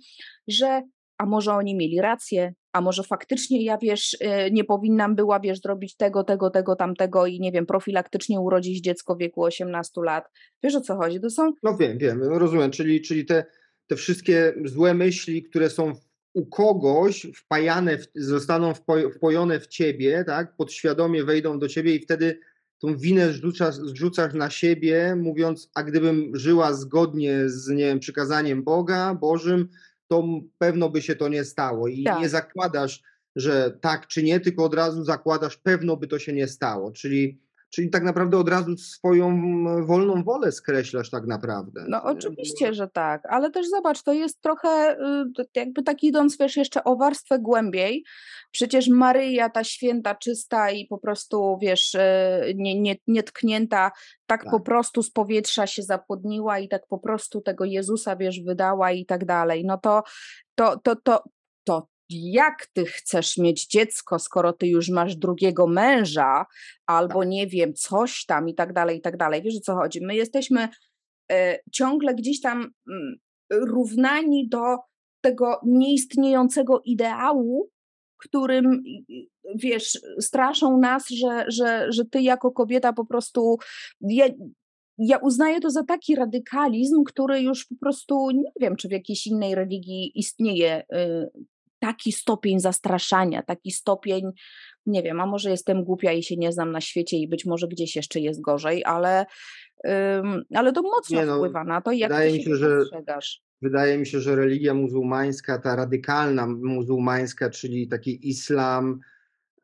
[0.47, 0.81] że
[1.17, 5.61] a może oni mieli rację, a może faktycznie ja, wiesz, y, nie powinnam była, wiesz,
[5.61, 10.25] zrobić tego, tego, tego, tamtego i nie wiem, profilaktycznie urodzić dziecko w wieku 18 lat.
[10.63, 11.19] Wiesz o co chodzi?
[11.21, 11.53] To są...
[11.63, 13.45] No wiem, wiem, rozumiem, czyli, czyli te,
[13.87, 15.93] te wszystkie złe myśli, które są
[16.33, 18.73] u kogoś wpajane, zostaną
[19.15, 22.39] wpojone w ciebie, tak, podświadomie wejdą do ciebie i wtedy
[22.79, 28.63] tą winę zrzucasz, zrzucasz na siebie, mówiąc, a gdybym żyła zgodnie z, nie wiem, przykazaniem
[28.63, 29.69] Boga, Bożym,
[30.13, 31.87] to pewno by się to nie stało.
[31.87, 32.19] I tak.
[32.19, 33.01] nie zakładasz,
[33.35, 36.91] że tak czy nie, tylko od razu zakładasz, pewno by to się nie stało.
[36.91, 37.39] Czyli,
[37.73, 39.41] czyli tak naprawdę od razu swoją
[39.85, 41.85] wolną wolę skreślasz tak naprawdę.
[41.87, 44.97] No oczywiście, że tak, ale też zobacz, to jest trochę
[45.39, 48.03] y, jakby tak idąc, wiesz, jeszcze o warstwę głębiej,
[48.51, 51.99] przecież Maryja, ta święta, czysta i po prostu, wiesz, y,
[52.55, 53.91] nie, nie, nietknięta,
[54.25, 58.41] tak, tak po prostu z powietrza się zapłodniła i tak po prostu tego Jezusa, wiesz,
[58.41, 59.65] wydała i tak dalej.
[59.65, 60.03] No to,
[60.55, 61.23] to, to, to,
[61.63, 66.45] to jak ty chcesz mieć dziecko, skoro ty już masz drugiego męża,
[66.85, 67.29] albo tak.
[67.29, 69.41] nie wiem, coś tam i tak dalej, i tak dalej.
[69.41, 70.01] Wiesz o co chodzi?
[70.01, 70.69] My jesteśmy
[71.31, 71.35] y,
[71.71, 72.93] ciągle gdzieś tam y,
[73.51, 74.77] równani do
[75.21, 77.69] tego nieistniejącego ideału,
[78.17, 78.83] którym
[79.55, 83.57] wiesz, straszą nas, że, że, że ty jako kobieta po prostu.
[84.01, 84.25] Ja,
[84.97, 89.27] ja uznaję to za taki radykalizm, który już po prostu nie wiem, czy w jakiejś
[89.27, 91.29] innej religii istnieje y,
[91.83, 94.31] taki stopień zastraszania, taki stopień,
[94.85, 97.67] nie wiem, a może jestem głupia i się nie znam na świecie i być może
[97.67, 99.25] gdzieś jeszcze jest gorzej, ale,
[100.55, 103.41] ale to mocno no, wpływa na to, jak ty się, się że, postrzegasz.
[103.61, 108.99] Wydaje mi się, że religia muzułmańska, ta radykalna muzułmańska, czyli taki islam,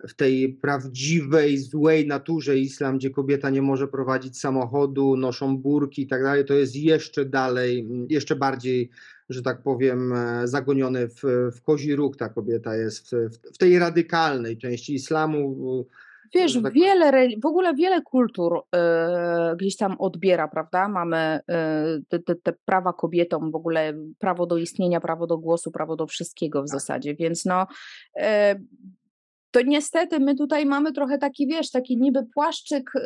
[0.08, 6.08] w tej prawdziwej, złej naturze islam, gdzie kobieta nie może prowadzić samochodu, noszą burki i
[6.08, 8.90] tak dalej, to jest jeszcze dalej, jeszcze bardziej,
[9.30, 11.22] że tak powiem, e, zagoniony w,
[11.56, 15.86] w kozi róg ta kobieta jest w, w tej radykalnej części islamu.
[16.36, 16.74] Wiesz, tak...
[16.74, 20.88] wiele, w ogóle wiele kultur y, gdzieś tam odbiera, prawda?
[20.88, 25.72] Mamy y, te, te, te, prawa kobietom, w ogóle prawo do istnienia, prawo do głosu,
[25.72, 26.80] prawo do wszystkiego w tak.
[26.80, 27.68] zasadzie, więc no
[28.18, 28.22] y,
[29.52, 33.02] to niestety my tutaj mamy trochę taki, wiesz, taki niby płaszczyk y,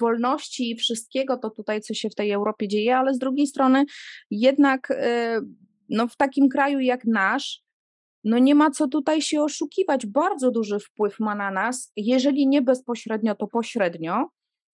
[0.00, 3.84] wolności i wszystkiego, to tutaj, co się w tej Europie dzieje, ale z drugiej strony
[4.30, 4.94] jednak y,
[5.88, 7.62] no, w takim kraju jak nasz,
[8.24, 10.06] no nie ma co tutaj się oszukiwać.
[10.06, 14.28] Bardzo duży wpływ ma na nas, jeżeli nie bezpośrednio, to pośrednio,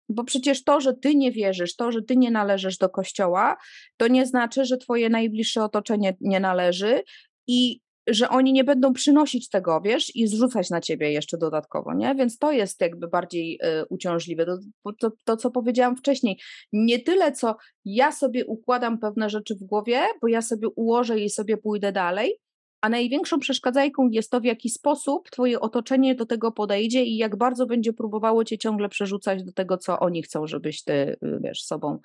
[0.10, 3.58] bo przecież to, że ty nie wierzysz, to, że ty nie należysz do kościoła,
[3.98, 7.04] to nie znaczy, że twoje najbliższe otoczenie nie należy
[7.48, 12.16] i że oni nie będą przynosić tego, wiesz, i zrzucać na ciebie jeszcze dodatkowo, nie?
[12.16, 14.46] Więc to jest jakby bardziej y, uciążliwe.
[14.46, 14.58] To,
[15.00, 16.40] to, to, co powiedziałam wcześniej,
[16.74, 21.30] nie tyle, co ja sobie układam pewne rzeczy w głowie, bo ja sobie ułożę i
[21.30, 22.40] sobie pójdę dalej,
[22.82, 27.36] a największą przeszkadzajką jest to, w jaki sposób Twoje otoczenie do tego podejdzie i jak
[27.36, 31.64] bardzo będzie próbowało Cię ciągle przerzucać do tego, co oni chcą, żebyś Ty, y, wiesz,
[31.64, 32.00] sobą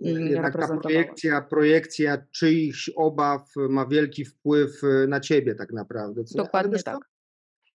[0.00, 6.24] jednak ta projekcja, projekcja czyichś obaw ma wielki wpływ y, na ciebie tak naprawdę.
[6.24, 6.38] Co?
[6.38, 6.98] Dokładnie tak.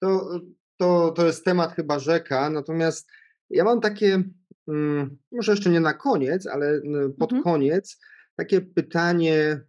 [0.00, 0.40] To,
[0.76, 3.08] to, to jest temat chyba rzeka, natomiast
[3.50, 4.22] ja mam takie,
[4.68, 6.82] mm, może jeszcze nie na koniec, ale y,
[7.18, 7.42] pod mhm.
[7.42, 8.00] koniec,
[8.36, 9.60] takie pytanie.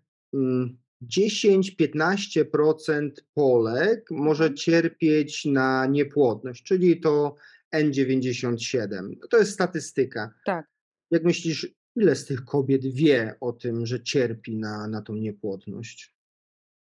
[1.04, 4.58] 10-15% mm, Polek może mhm.
[4.58, 7.36] cierpieć na niepłodność, czyli to
[7.76, 9.16] N97.
[9.30, 10.34] To jest statystyka.
[10.45, 10.66] Tak.
[11.12, 16.16] Jak myślisz, Ile z tych kobiet wie o tym, że cierpi na, na tą niepłodność?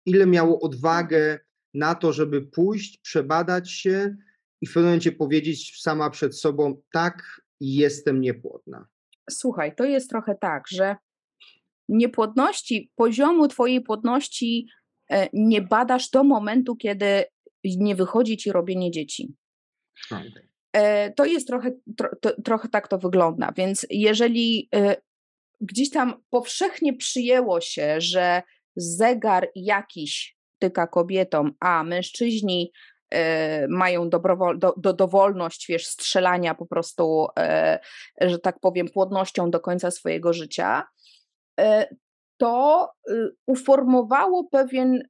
[0.06, 1.40] Ile miało odwagę
[1.74, 4.16] na to, żeby pójść, przebadać się
[4.62, 8.88] i w pewnym momencie powiedzieć sama przed sobą: Tak, jestem niepłodna?
[9.30, 10.96] Słuchaj, to jest trochę tak, że
[11.90, 14.68] niepłodności, poziomu Twojej płodności
[15.10, 17.24] e, nie badasz do momentu, kiedy
[17.64, 19.34] nie wychodzi Ci robienie dzieci.
[20.12, 20.55] Okay.
[20.76, 23.54] E, to jest trochę, tro, to, trochę tak to wygląda.
[23.58, 24.96] Więc jeżeli e,
[25.62, 28.44] gdzieś tam powszechnie przyjęło się, że
[28.76, 32.72] zegar jakiś tyka kobietom, a mężczyźni
[33.12, 37.28] e, mają dobrowol, do, do, dowolność, wiesz, strzelania po prostu,
[38.22, 40.84] że tak powiem, płodnością do końca swojego życia,
[42.38, 45.04] to y, uformowało pewien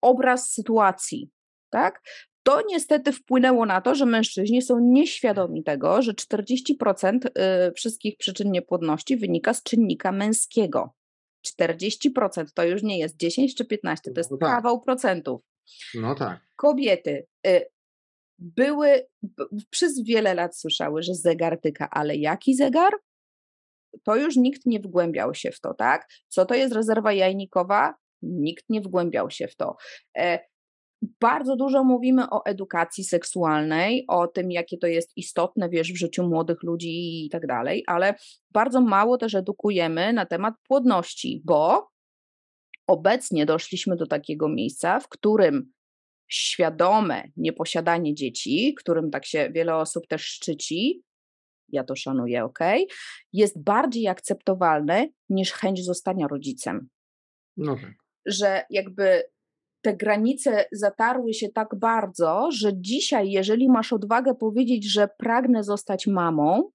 [0.00, 1.30] obraz sytuacji,
[1.70, 2.00] tak?
[2.48, 8.52] To niestety wpłynęło na to, że mężczyźni są nieświadomi tego, że 40% y, wszystkich przyczyn
[8.52, 10.94] niepłodności wynika z czynnika męskiego.
[11.60, 14.50] 40% to już nie jest 10 czy 15, to jest no tak.
[14.50, 15.40] kawał procentów.
[15.94, 16.40] No tak.
[16.56, 17.64] Kobiety y,
[18.38, 19.06] były,
[19.70, 22.92] przez wiele lat słyszały, że zegar tyka, ale jaki zegar?
[24.02, 26.08] To już nikt nie wgłębiał się w to, tak?
[26.28, 27.94] Co to jest rezerwa jajnikowa?
[28.22, 29.76] Nikt nie wgłębiał się w to.
[31.20, 36.28] Bardzo dużo mówimy o edukacji seksualnej, o tym, jakie to jest istotne, wiesz, w życiu
[36.28, 38.14] młodych ludzi i tak dalej, ale
[38.50, 41.88] bardzo mało też edukujemy na temat płodności, bo
[42.86, 45.72] obecnie doszliśmy do takiego miejsca, w którym
[46.28, 51.02] świadome nieposiadanie dzieci, którym tak się wiele osób też szczyci,
[51.68, 52.58] ja to szanuję, ok,
[53.32, 56.88] jest bardziej akceptowalne niż chęć zostania rodzicem.
[57.56, 57.92] No tak.
[58.26, 59.22] Że jakby
[59.82, 66.06] te granice zatarły się tak bardzo, że dzisiaj, jeżeli masz odwagę powiedzieć, że pragnę zostać
[66.06, 66.70] mamą,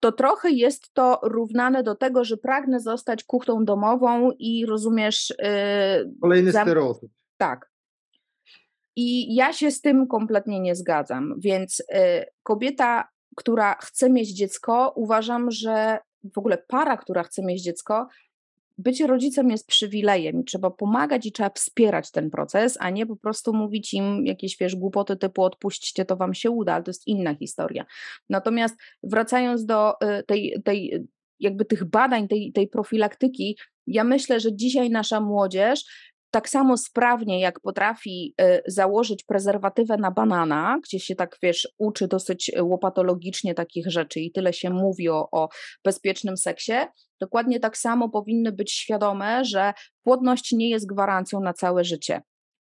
[0.00, 5.34] to trochę jest to równane do tego, że pragnę zostać kuchną domową i rozumiesz.
[5.38, 6.66] Yy, Kolejny zam...
[6.66, 7.10] stereotyp.
[7.36, 7.70] Tak.
[8.96, 11.34] I ja się z tym kompletnie nie zgadzam.
[11.38, 11.98] Więc yy,
[12.42, 15.98] kobieta, która chce mieć dziecko, uważam, że
[16.34, 18.08] w ogóle para, która chce mieć dziecko,
[18.78, 23.16] bycie rodzicem jest przywilejem i trzeba pomagać i trzeba wspierać ten proces, a nie po
[23.16, 27.06] prostu mówić im jakieś wiesz, głupoty typu odpuśćcie, to wam się uda, ale to jest
[27.06, 27.84] inna historia.
[28.28, 31.06] Natomiast wracając do y, tej, tej
[31.40, 35.84] jakby tych badań, tej, tej profilaktyki, ja myślę, że dzisiaj nasza młodzież
[36.34, 42.08] tak samo sprawnie, jak potrafi y, założyć prezerwatywę na banana, gdzie się tak, wiesz, uczy
[42.08, 45.48] dosyć łopatologicznie takich rzeczy i tyle się mówi o, o
[45.84, 46.72] bezpiecznym seksie,
[47.20, 49.72] dokładnie tak samo powinny być świadome, że
[50.02, 52.20] płodność nie jest gwarancją na całe życie.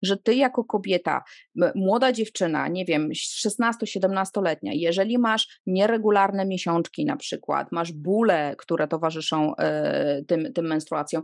[0.03, 1.23] Że ty jako kobieta,
[1.75, 3.11] młoda dziewczyna, nie wiem,
[3.47, 11.23] 16-17-letnia, jeżeli masz nieregularne miesiączki na przykład, masz bóle, które towarzyszą y, tym, tym menstruacjom,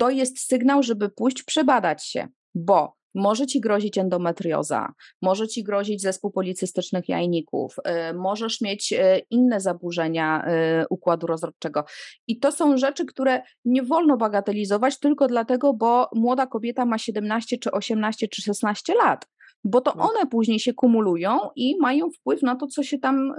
[0.00, 4.92] to jest sygnał, żeby pójść przebadać się, bo może ci grozić endometrioza,
[5.22, 7.76] może ci grozić zespół policystycznych jajników,
[8.10, 8.98] y, możesz mieć y,
[9.30, 10.44] inne zaburzenia
[10.82, 11.84] y, układu rozrodczego.
[12.26, 17.58] I to są rzeczy, które nie wolno bagatelizować tylko dlatego, bo młoda kobieta ma 17
[17.58, 19.26] czy 18 czy 16 lat.
[19.64, 20.10] Bo to no.
[20.10, 23.34] one później się kumulują i mają wpływ na to, co się tam,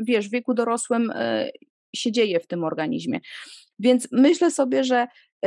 [0.00, 1.12] wiesz, w wieku dorosłym
[1.96, 3.20] się dzieje w tym organizmie.
[3.78, 5.06] Więc myślę sobie, że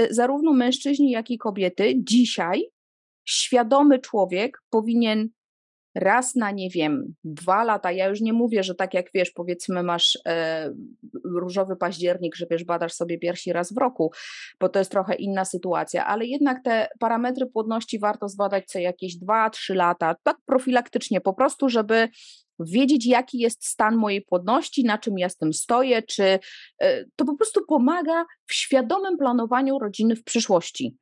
[0.09, 1.93] zarówno mężczyźni, jak i kobiety.
[1.97, 2.69] Dzisiaj
[3.25, 5.29] świadomy człowiek powinien
[5.95, 9.83] raz na, nie wiem, dwa lata, ja już nie mówię, że tak jak wiesz, powiedzmy
[9.83, 10.69] masz e,
[11.25, 14.11] różowy październik, że wiesz, badasz sobie piersi raz w roku,
[14.59, 19.15] bo to jest trochę inna sytuacja, ale jednak te parametry płodności warto zbadać co jakieś
[19.15, 22.09] dwa, trzy lata, tak profilaktycznie, po prostu, żeby
[22.65, 26.39] wiedzieć, jaki jest stan mojej płodności, na czym ja z tym stoję, czy
[26.79, 30.97] e, to po prostu pomaga w świadomym planowaniu rodziny w przyszłości.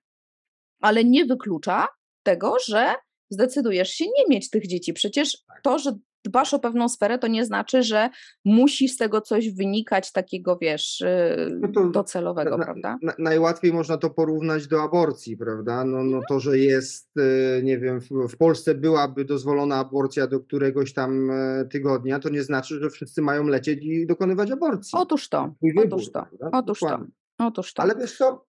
[0.81, 1.87] Ale nie wyklucza
[2.23, 2.95] tego, że
[3.29, 4.93] zdecydujesz się nie mieć tych dzieci.
[4.93, 5.91] Przecież to, że
[6.25, 8.09] dbasz o pewną sferę, to nie znaczy, że
[8.45, 12.97] musi z tego coś wynikać takiego, wiesz, y, no docelowego, na, prawda?
[13.01, 15.83] Na, najłatwiej można to porównać do aborcji, prawda?
[15.83, 20.39] No, no to, że jest, y, nie wiem, w, w Polsce byłaby dozwolona aborcja do
[20.39, 24.99] któregoś tam e, tygodnia, to nie znaczy, że wszyscy mają lecieć i dokonywać aborcji.
[24.99, 26.99] Otóż to, wybór, otóż to, otóż to,
[27.39, 27.83] otóż to.
[27.83, 28.45] Ale wiesz co,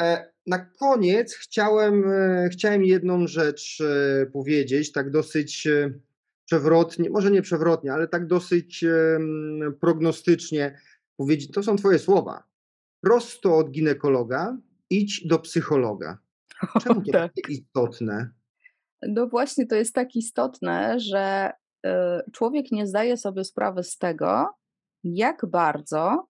[0.00, 3.82] e, na koniec chciałem, e, chciałem jedną rzecz
[4.32, 5.68] powiedzieć, tak dosyć
[6.48, 8.84] przewrotnie, może nie przewrotnie, ale tak dosyć
[9.80, 10.78] prognostycznie
[11.16, 12.42] powiedzieć, to są Twoje słowa.
[13.00, 14.56] Prosto od ginekologa
[14.90, 16.18] idź do psychologa.
[16.82, 17.34] Czemu to tak.
[17.34, 18.30] takie istotne?
[19.02, 21.52] No właśnie, to jest tak istotne, że
[21.86, 21.90] y,
[22.32, 24.46] człowiek nie zdaje sobie sprawy z tego,
[25.04, 26.26] jak bardzo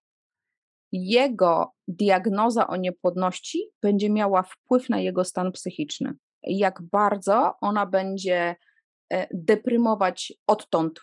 [0.93, 6.14] jego diagnoza o niepłodności będzie miała wpływ na jego stan psychiczny.
[6.43, 8.68] Jak bardzo ona będzie E,
[9.35, 11.01] deprymować odtąd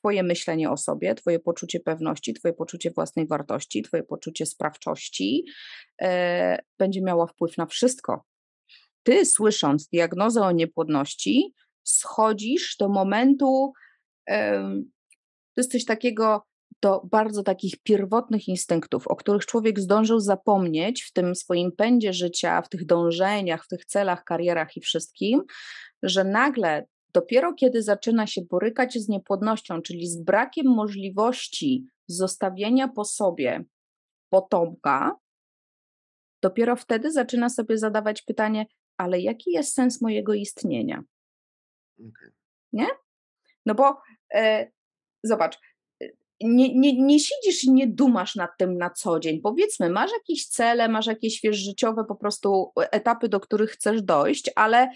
[0.00, 5.44] Twoje myślenie o sobie, Twoje poczucie pewności, Twoje poczucie własnej wartości, Twoje poczucie sprawczości
[6.02, 8.24] e, będzie miała wpływ na wszystko.
[9.02, 11.54] Ty, słysząc diagnozę o niepłodności,
[11.84, 13.72] schodzisz do momentu,
[14.30, 14.62] e,
[15.54, 16.46] to jest coś takiego,
[16.82, 22.62] do bardzo takich pierwotnych instynktów, o których człowiek zdążył zapomnieć w tym swoim pędzie życia,
[22.62, 25.42] w tych dążeniach, w tych celach, karierach i wszystkim,
[26.02, 33.04] że nagle dopiero kiedy zaczyna się borykać z niepłodnością, czyli z brakiem możliwości zostawienia po
[33.04, 33.64] sobie
[34.30, 35.16] potomka,
[36.42, 38.66] dopiero wtedy zaczyna sobie zadawać pytanie,
[38.96, 41.02] ale jaki jest sens mojego istnienia?
[41.98, 42.32] Okay.
[42.72, 42.86] Nie?
[43.66, 44.00] No bo
[44.34, 44.70] e,
[45.22, 45.58] zobacz,
[46.02, 46.06] e,
[46.40, 49.40] nie, nie, nie siedzisz i nie dumasz nad tym na co dzień.
[49.40, 54.50] Powiedzmy, masz jakieś cele, masz jakieś wiesz, życiowe po prostu etapy, do których chcesz dojść,
[54.56, 54.90] ale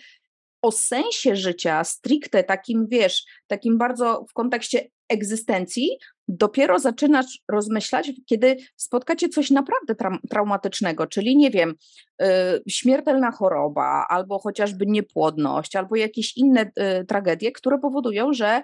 [0.65, 8.57] o sensie życia, stricte takim, wiesz, takim bardzo w kontekście egzystencji, dopiero zaczynasz rozmyślać, kiedy
[8.77, 11.75] spotkacie coś naprawdę tra traumatycznego, czyli nie wiem,
[12.21, 12.27] yy,
[12.69, 18.63] śmiertelna choroba, albo chociażby niepłodność, albo jakieś inne yy, tragedie, które powodują, że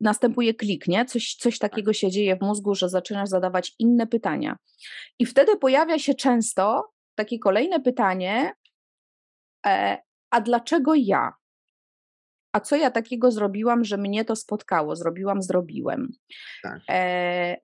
[0.00, 1.04] następuje klik, nie?
[1.04, 4.56] Coś, coś takiego się dzieje w mózgu, że zaczynasz zadawać inne pytania.
[5.18, 8.52] I wtedy pojawia się często takie kolejne pytanie,
[9.66, 9.98] e,
[10.32, 11.32] a dlaczego ja?
[12.52, 14.96] A co ja takiego zrobiłam, że mnie to spotkało?
[14.96, 16.08] Zrobiłam, zrobiłem.
[16.62, 16.80] Tak.
[16.88, 17.56] E,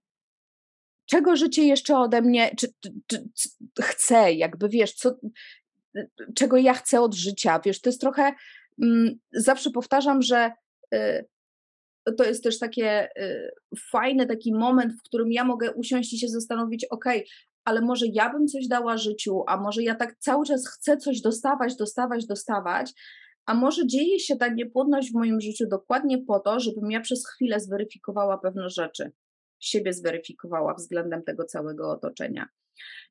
[1.06, 2.68] czego życie jeszcze ode mnie, czy,
[3.06, 3.28] czy,
[3.74, 5.18] czy, chce, jakby wiesz, co,
[6.34, 8.32] czego ja chcę od życia, wiesz, to jest trochę,
[8.82, 10.52] mm, zawsze powtarzam, że
[10.94, 11.26] y,
[12.16, 13.50] to jest też takie y,
[13.90, 17.04] fajny taki moment, w którym ja mogę usiąść i się zastanowić, ok,
[17.68, 21.20] ale może ja bym coś dała życiu, a może ja tak cały czas chcę coś
[21.20, 22.92] dostawać, dostawać, dostawać,
[23.46, 27.28] a może dzieje się ta niepłodność w moim życiu dokładnie po to, żebym ja przez
[27.28, 29.12] chwilę zweryfikowała pewne rzeczy,
[29.60, 32.48] siebie zweryfikowała względem tego całego otoczenia.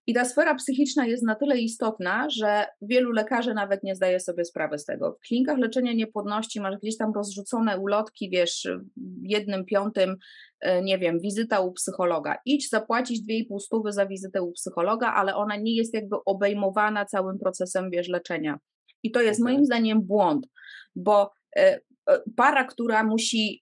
[0.07, 4.45] I ta sfera psychiczna jest na tyle istotna, że wielu lekarzy nawet nie zdaje sobie
[4.45, 5.13] sprawy z tego.
[5.13, 8.67] W klinikach leczenia niepłodności masz gdzieś tam rozrzucone ulotki, wiesz,
[8.97, 10.17] w jednym piątym,
[10.59, 12.37] e, nie wiem, wizyta u psychologa.
[12.45, 17.39] Idź zapłacić 2,5 stówy za wizytę u psychologa, ale ona nie jest jakby obejmowana całym
[17.39, 18.59] procesem, wiesz, leczenia.
[19.03, 19.53] I to jest okay.
[19.53, 20.47] moim zdaniem błąd,
[20.95, 21.79] bo e,
[22.09, 23.61] e, para, która musi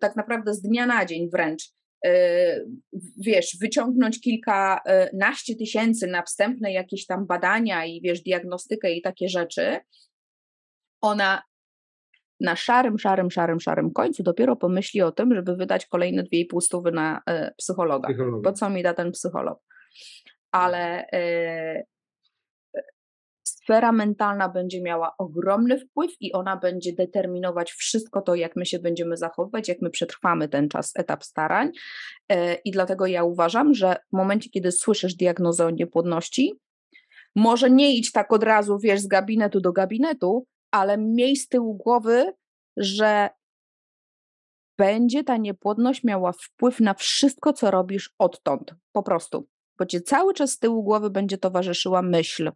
[0.00, 1.79] tak naprawdę z dnia na dzień wręcz
[3.16, 9.78] wiesz, wyciągnąć kilkanaście tysięcy na wstępne jakieś tam badania i wiesz, diagnostykę i takie rzeczy,
[11.00, 11.42] ona
[12.40, 16.92] na szarym, szarym, szarym, szarym końcu dopiero pomyśli o tym, żeby wydać kolejne 2,5 stówy
[16.92, 17.22] na
[17.56, 18.08] psychologa.
[18.42, 19.62] Bo co mi da ten psycholog?
[20.52, 21.06] Ale
[23.70, 28.78] sfera mentalna będzie miała ogromny wpływ i ona będzie determinować wszystko to, jak my się
[28.78, 31.70] będziemy zachowywać, jak my przetrwamy ten czas, etap starań.
[32.28, 36.60] E, I dlatego ja uważam, że w momencie, kiedy słyszysz diagnozę o niepłodności,
[37.36, 41.74] może nie idź tak od razu, wiesz, z gabinetu do gabinetu, ale miej z tyłu
[41.74, 42.32] głowy,
[42.76, 43.30] że
[44.78, 48.74] będzie ta niepłodność miała wpływ na wszystko, co robisz odtąd.
[48.92, 49.48] Po prostu.
[49.78, 52.50] Bo cię cały czas z tyłu głowy będzie towarzyszyła myśl,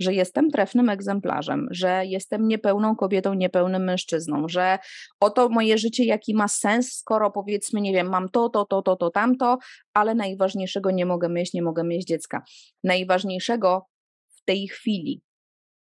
[0.00, 4.78] że jestem trefnym egzemplarzem, że jestem niepełną kobietą, niepełnym mężczyzną, że
[5.20, 8.96] oto moje życie jaki ma sens, skoro powiedzmy, nie wiem, mam to, to, to, to,
[8.96, 9.58] to, tamto,
[9.94, 12.42] ale najważniejszego nie mogę mieć, nie mogę mieć dziecka.
[12.84, 13.86] Najważniejszego
[14.28, 15.22] w tej chwili.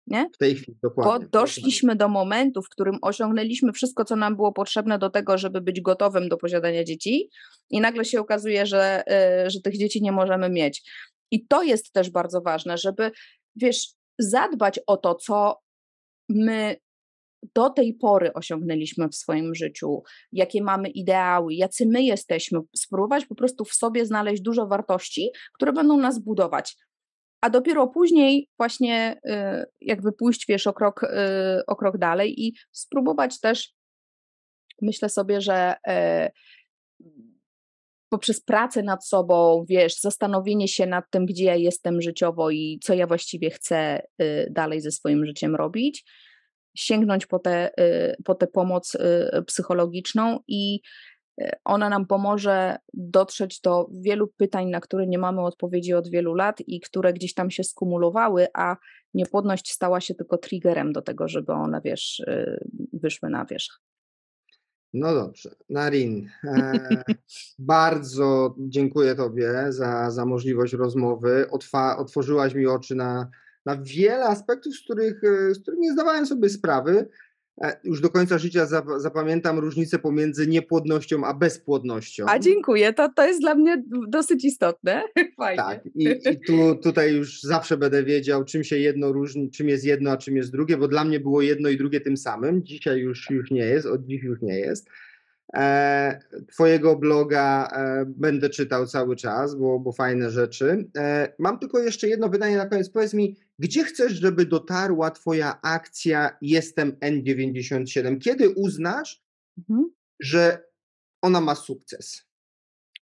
[0.06, 0.30] Nie?
[0.34, 1.26] W tej chwili, dokładnie.
[1.26, 5.60] Bo doszliśmy do momentu, w którym osiągnęliśmy wszystko, co nam było potrzebne do tego, żeby
[5.60, 7.30] być gotowym do posiadania dzieci,
[7.70, 9.02] i nagle się okazuje, że,
[9.46, 10.82] y, że tych dzieci nie możemy mieć.
[11.30, 13.10] I to jest też bardzo ważne, żeby
[13.56, 13.86] wiesz,
[14.18, 15.60] zadbać o to, co
[16.28, 16.76] my
[17.54, 20.02] do tej pory osiągnęliśmy w swoim życiu,
[20.32, 25.72] jakie mamy ideały, jacy my jesteśmy, spróbować po prostu w sobie znaleźć dużo wartości, które
[25.72, 26.76] będą nas budować.
[27.40, 31.08] A dopiero później właśnie y, jakby pójść, wiesz, o krok, y,
[31.66, 33.74] o krok dalej i spróbować też,
[34.82, 36.30] myślę sobie, że y,
[38.12, 42.94] poprzez pracę nad sobą, wiesz, zastanowienie się nad tym, gdzie ja jestem życiowo i co
[42.94, 46.04] ja właściwie chcę y, dalej ze swoim życiem robić,
[46.76, 47.70] sięgnąć po tę
[48.24, 50.80] po te pomoc y, psychologiczną i
[51.42, 56.34] y, ona nam pomoże dotrzeć do wielu pytań, na które nie mamy odpowiedzi od wielu
[56.34, 58.76] lat i które gdzieś tam się skumulowały, a
[59.14, 62.22] niepłodność stała się tylko triggerem do tego, żeby one, wiesz,
[62.92, 63.81] wyszły na wierzch.
[64.92, 67.04] No dobrze, Narin, e,
[67.58, 71.46] bardzo dziękuję Tobie za, za możliwość rozmowy.
[71.50, 73.30] Otwa, otworzyłaś mi oczy na,
[73.66, 77.08] na wiele aspektów, z których, e, z których nie zdawałem sobie sprawy.
[77.60, 78.66] E, już do końca życia
[78.96, 82.24] zapamiętam różnicę pomiędzy niepłodnością a bezpłodnością.
[82.28, 85.02] A dziękuję, to, to jest dla mnie dosyć istotne.
[85.36, 85.62] Fajnie.
[85.62, 89.84] Tak, i, i tu, tutaj już zawsze będę wiedział, czym się jedno różni, czym jest
[89.84, 92.64] jedno, a czym jest drugie, bo dla mnie było jedno i drugie tym samym.
[92.64, 94.88] Dzisiaj już, już nie jest, od dziś już nie jest.
[95.56, 100.88] E, twojego bloga e, będę czytał cały czas, bo, bo fajne rzeczy.
[100.96, 102.90] E, mam tylko jeszcze jedno pytanie na koniec.
[102.90, 108.18] Powiedz mi, gdzie chcesz, żeby dotarła Twoja akcja Jestem N97?
[108.18, 109.22] Kiedy uznasz,
[109.58, 109.90] mhm.
[110.20, 110.64] że
[111.22, 112.22] ona ma sukces?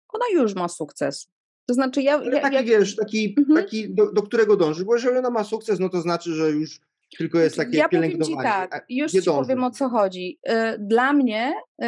[0.09, 1.27] Ona już ma sukces.
[1.65, 2.15] To znaczy ja...
[2.15, 3.55] Ale ja, taki, ja wiesz, taki, Mhm.
[3.65, 6.79] taki do, do którego dąży, bo jeżeli ona ma sukces, no to znaczy, że już
[7.17, 8.49] tylko jest takie ja powiem ci pielęgnowanie.
[8.49, 10.39] a tak, już ci powiem o co chodzi.
[10.49, 11.87] Y, Dla mnie y,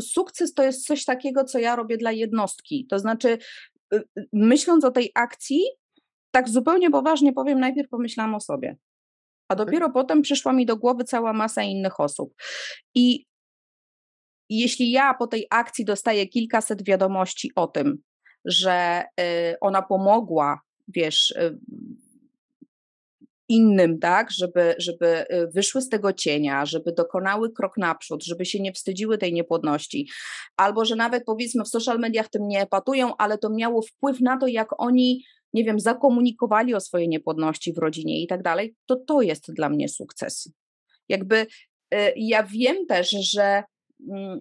[0.00, 2.86] sukces to jest coś takiego, co ja robię dla jednostki.
[2.90, 3.38] To znaczy,
[3.94, 5.62] y, myśląc o tej akcji,
[6.36, 8.76] tak zupełnie poważnie powiem, najpierw pomyślałam o sobie.
[9.48, 12.34] A dopiero potem przyszła mi do głowy cała masa innych osób.
[12.94, 13.26] I
[14.50, 17.98] jeśli ja po tej akcji dostaję kilkaset wiadomości o tym,
[18.44, 21.58] że y, ona pomogła, wiesz, y,
[23.48, 28.60] innym, tak, żeby, żeby y, wyszły z tego cienia, żeby dokonały krok naprzód, żeby się
[28.60, 30.08] nie wstydziły tej niepłodności,
[30.56, 34.38] albo że nawet powiedzmy w social mediach tym nie epatują, ale to miało wpływ na
[34.38, 35.24] to, jak oni,
[35.56, 39.68] nie wiem, zakomunikowali o swojej niepłodności w rodzinie i tak dalej, to to jest dla
[39.68, 40.52] mnie sukces.
[41.08, 41.36] Jakby
[41.94, 43.62] y, ja wiem też, że
[44.10, 44.40] mm,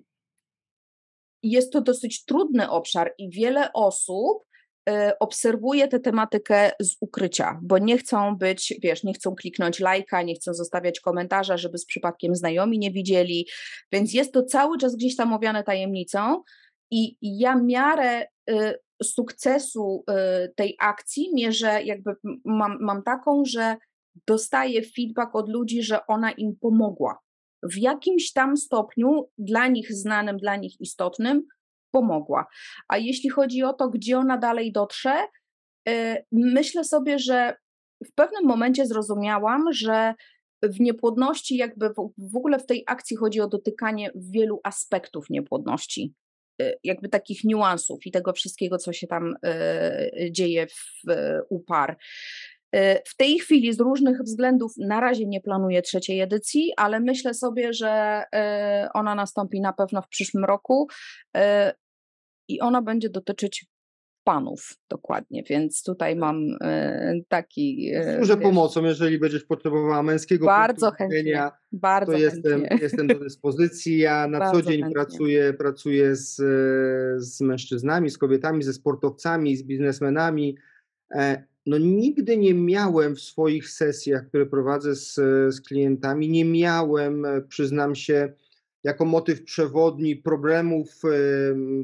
[1.43, 4.43] jest to dosyć trudny obszar i wiele osób
[4.89, 10.21] y, obserwuje tę tematykę z ukrycia, bo nie chcą być, wiesz, nie chcą kliknąć lajka,
[10.21, 13.47] nie chcą zostawiać komentarza, żeby z przypadkiem znajomi nie widzieli,
[13.91, 16.43] więc jest to cały czas gdzieś tam owiane tajemnicą
[16.91, 22.15] i ja miarę y, sukcesu y, tej akcji mierzę jakby
[22.45, 23.75] mam, mam taką, że
[24.27, 27.19] dostaję feedback od ludzi, że ona im pomogła.
[27.63, 31.43] W jakimś tam stopniu dla nich znanym, dla nich istotnym
[31.91, 32.45] pomogła.
[32.87, 35.27] A jeśli chodzi o to, gdzie ona dalej dotrze,
[35.89, 37.55] y, myślę sobie, że
[38.05, 40.13] w pewnym momencie zrozumiałam, że
[40.63, 46.13] w niepłodności, jakby w, ogóle w tej akcji chodzi o dotykanie wielu aspektów niepłodności,
[46.83, 51.03] jakby takich niuansów i tego wszystkiego, co się tam y, dzieje w,
[51.49, 51.97] u par.
[52.75, 57.33] Y, W tej chwili z różnych względów na razie nie planuję trzeciej edycji, ale myślę
[57.33, 58.23] sobie, że
[58.85, 60.87] y, ona nastąpi na pewno w przyszłym roku
[61.37, 61.41] y,
[62.47, 63.65] i ona będzie dotyczyć
[64.25, 67.91] panów dokładnie, więc tutaj mam y, taki.
[67.95, 72.77] y, Służę pomocą, jeżeli będziesz potrzebowała męskiego Bardzo chętnie, Bardzo to jestem, chętnie.
[72.81, 73.97] jestem do dyspozycji.
[73.97, 74.93] Ja na co Bardzo dzień chętnie.
[74.93, 76.43] pracuję, pracuję z, e,
[77.21, 80.57] z mężczyznami, z kobietami, ze sportowcami, z biznesmenami.
[81.11, 85.13] E, No nigdy nie miałem w swoich sesjach, które prowadzę z,
[85.55, 88.33] z klientami, nie miałem, e, przyznam się,
[88.83, 91.09] jako motyw przewodni problemów e,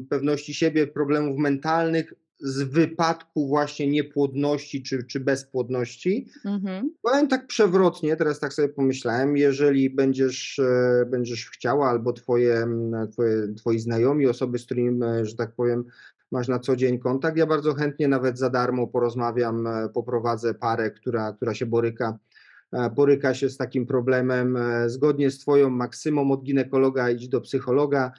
[0.09, 6.27] pewności siebie, problemów mentalnych z wypadku właśnie niepłodności czy, czy bezpłodności.
[6.45, 6.93] Mhm.
[7.01, 12.67] Powiem tak przewrotnie, teraz tak sobie pomyślałem, jeżeli będziesz, e, będziesz chciała albo twoje,
[13.11, 15.83] twoje, twoi znajomi, osoby, z którymi, e, że tak powiem,
[16.31, 20.91] masz na co dzień kontakt, ja bardzo chętnie nawet za darmo porozmawiam, e, poprowadzę parę,
[20.91, 22.17] która, która się boryka,
[22.95, 24.57] boryka się z takim problemem.
[24.85, 28.11] Zgodnie z twoją maksymą od ginekologa idź do psychologa.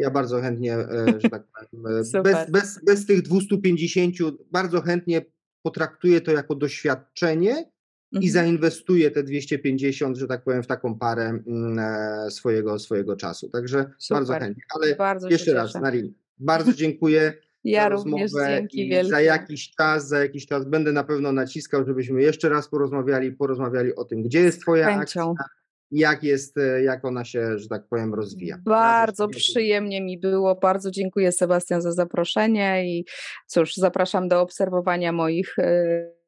[0.00, 4.14] Ja bardzo chętnie, e, że tak powiem, e, bez, bez, bez tych 250,
[4.50, 5.22] bardzo chętnie
[5.62, 7.70] potraktuję to jako doświadczenie
[8.12, 8.32] i Mhm.
[8.32, 13.48] zainwestuję te 250, że tak powiem, w taką parę mm, e, swojego, swojego czasu.
[13.48, 14.42] Także bardzo Super.
[14.42, 14.62] chętnie.
[14.74, 15.80] Ale Bardzo jeszcze raz, cieszę.
[15.80, 17.32] Narin, bardzo dziękuję
[17.64, 19.10] Ja również dzięki i wielkie.
[19.10, 23.94] za jakiś czas, za jakiś czas będę na pewno naciskał, żebyśmy jeszcze raz porozmawiali, porozmawiali
[23.94, 25.30] o tym, gdzie jest twoja chęcią.
[25.30, 25.44] akcja,
[25.90, 28.58] jak jest, e, jak ona się, że tak powiem, rozwija.
[28.64, 30.54] Bardzo przyjemnie mi było.
[30.54, 33.04] Bardzo dziękuję Sebastian za zaproszenie i
[33.46, 36.20] cóż, zapraszam do obserwowania moich y,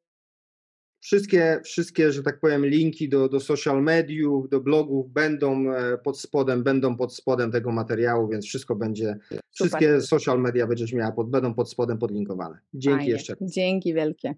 [1.03, 6.19] Wszystkie, wszystkie, że tak powiem, linki do, do social mediów, do blogów będą e, pod
[6.19, 9.17] spodem, będą pod spodem tego materiału, więc wszystko będzie,
[9.51, 12.59] wszystkie social media będziesz miała, pod, będą pod spodem podlinkowane.
[12.73, 13.11] Dzięki fajnie.
[13.11, 13.51] jeszcze raz.
[13.51, 14.35] Dzięki wielkie.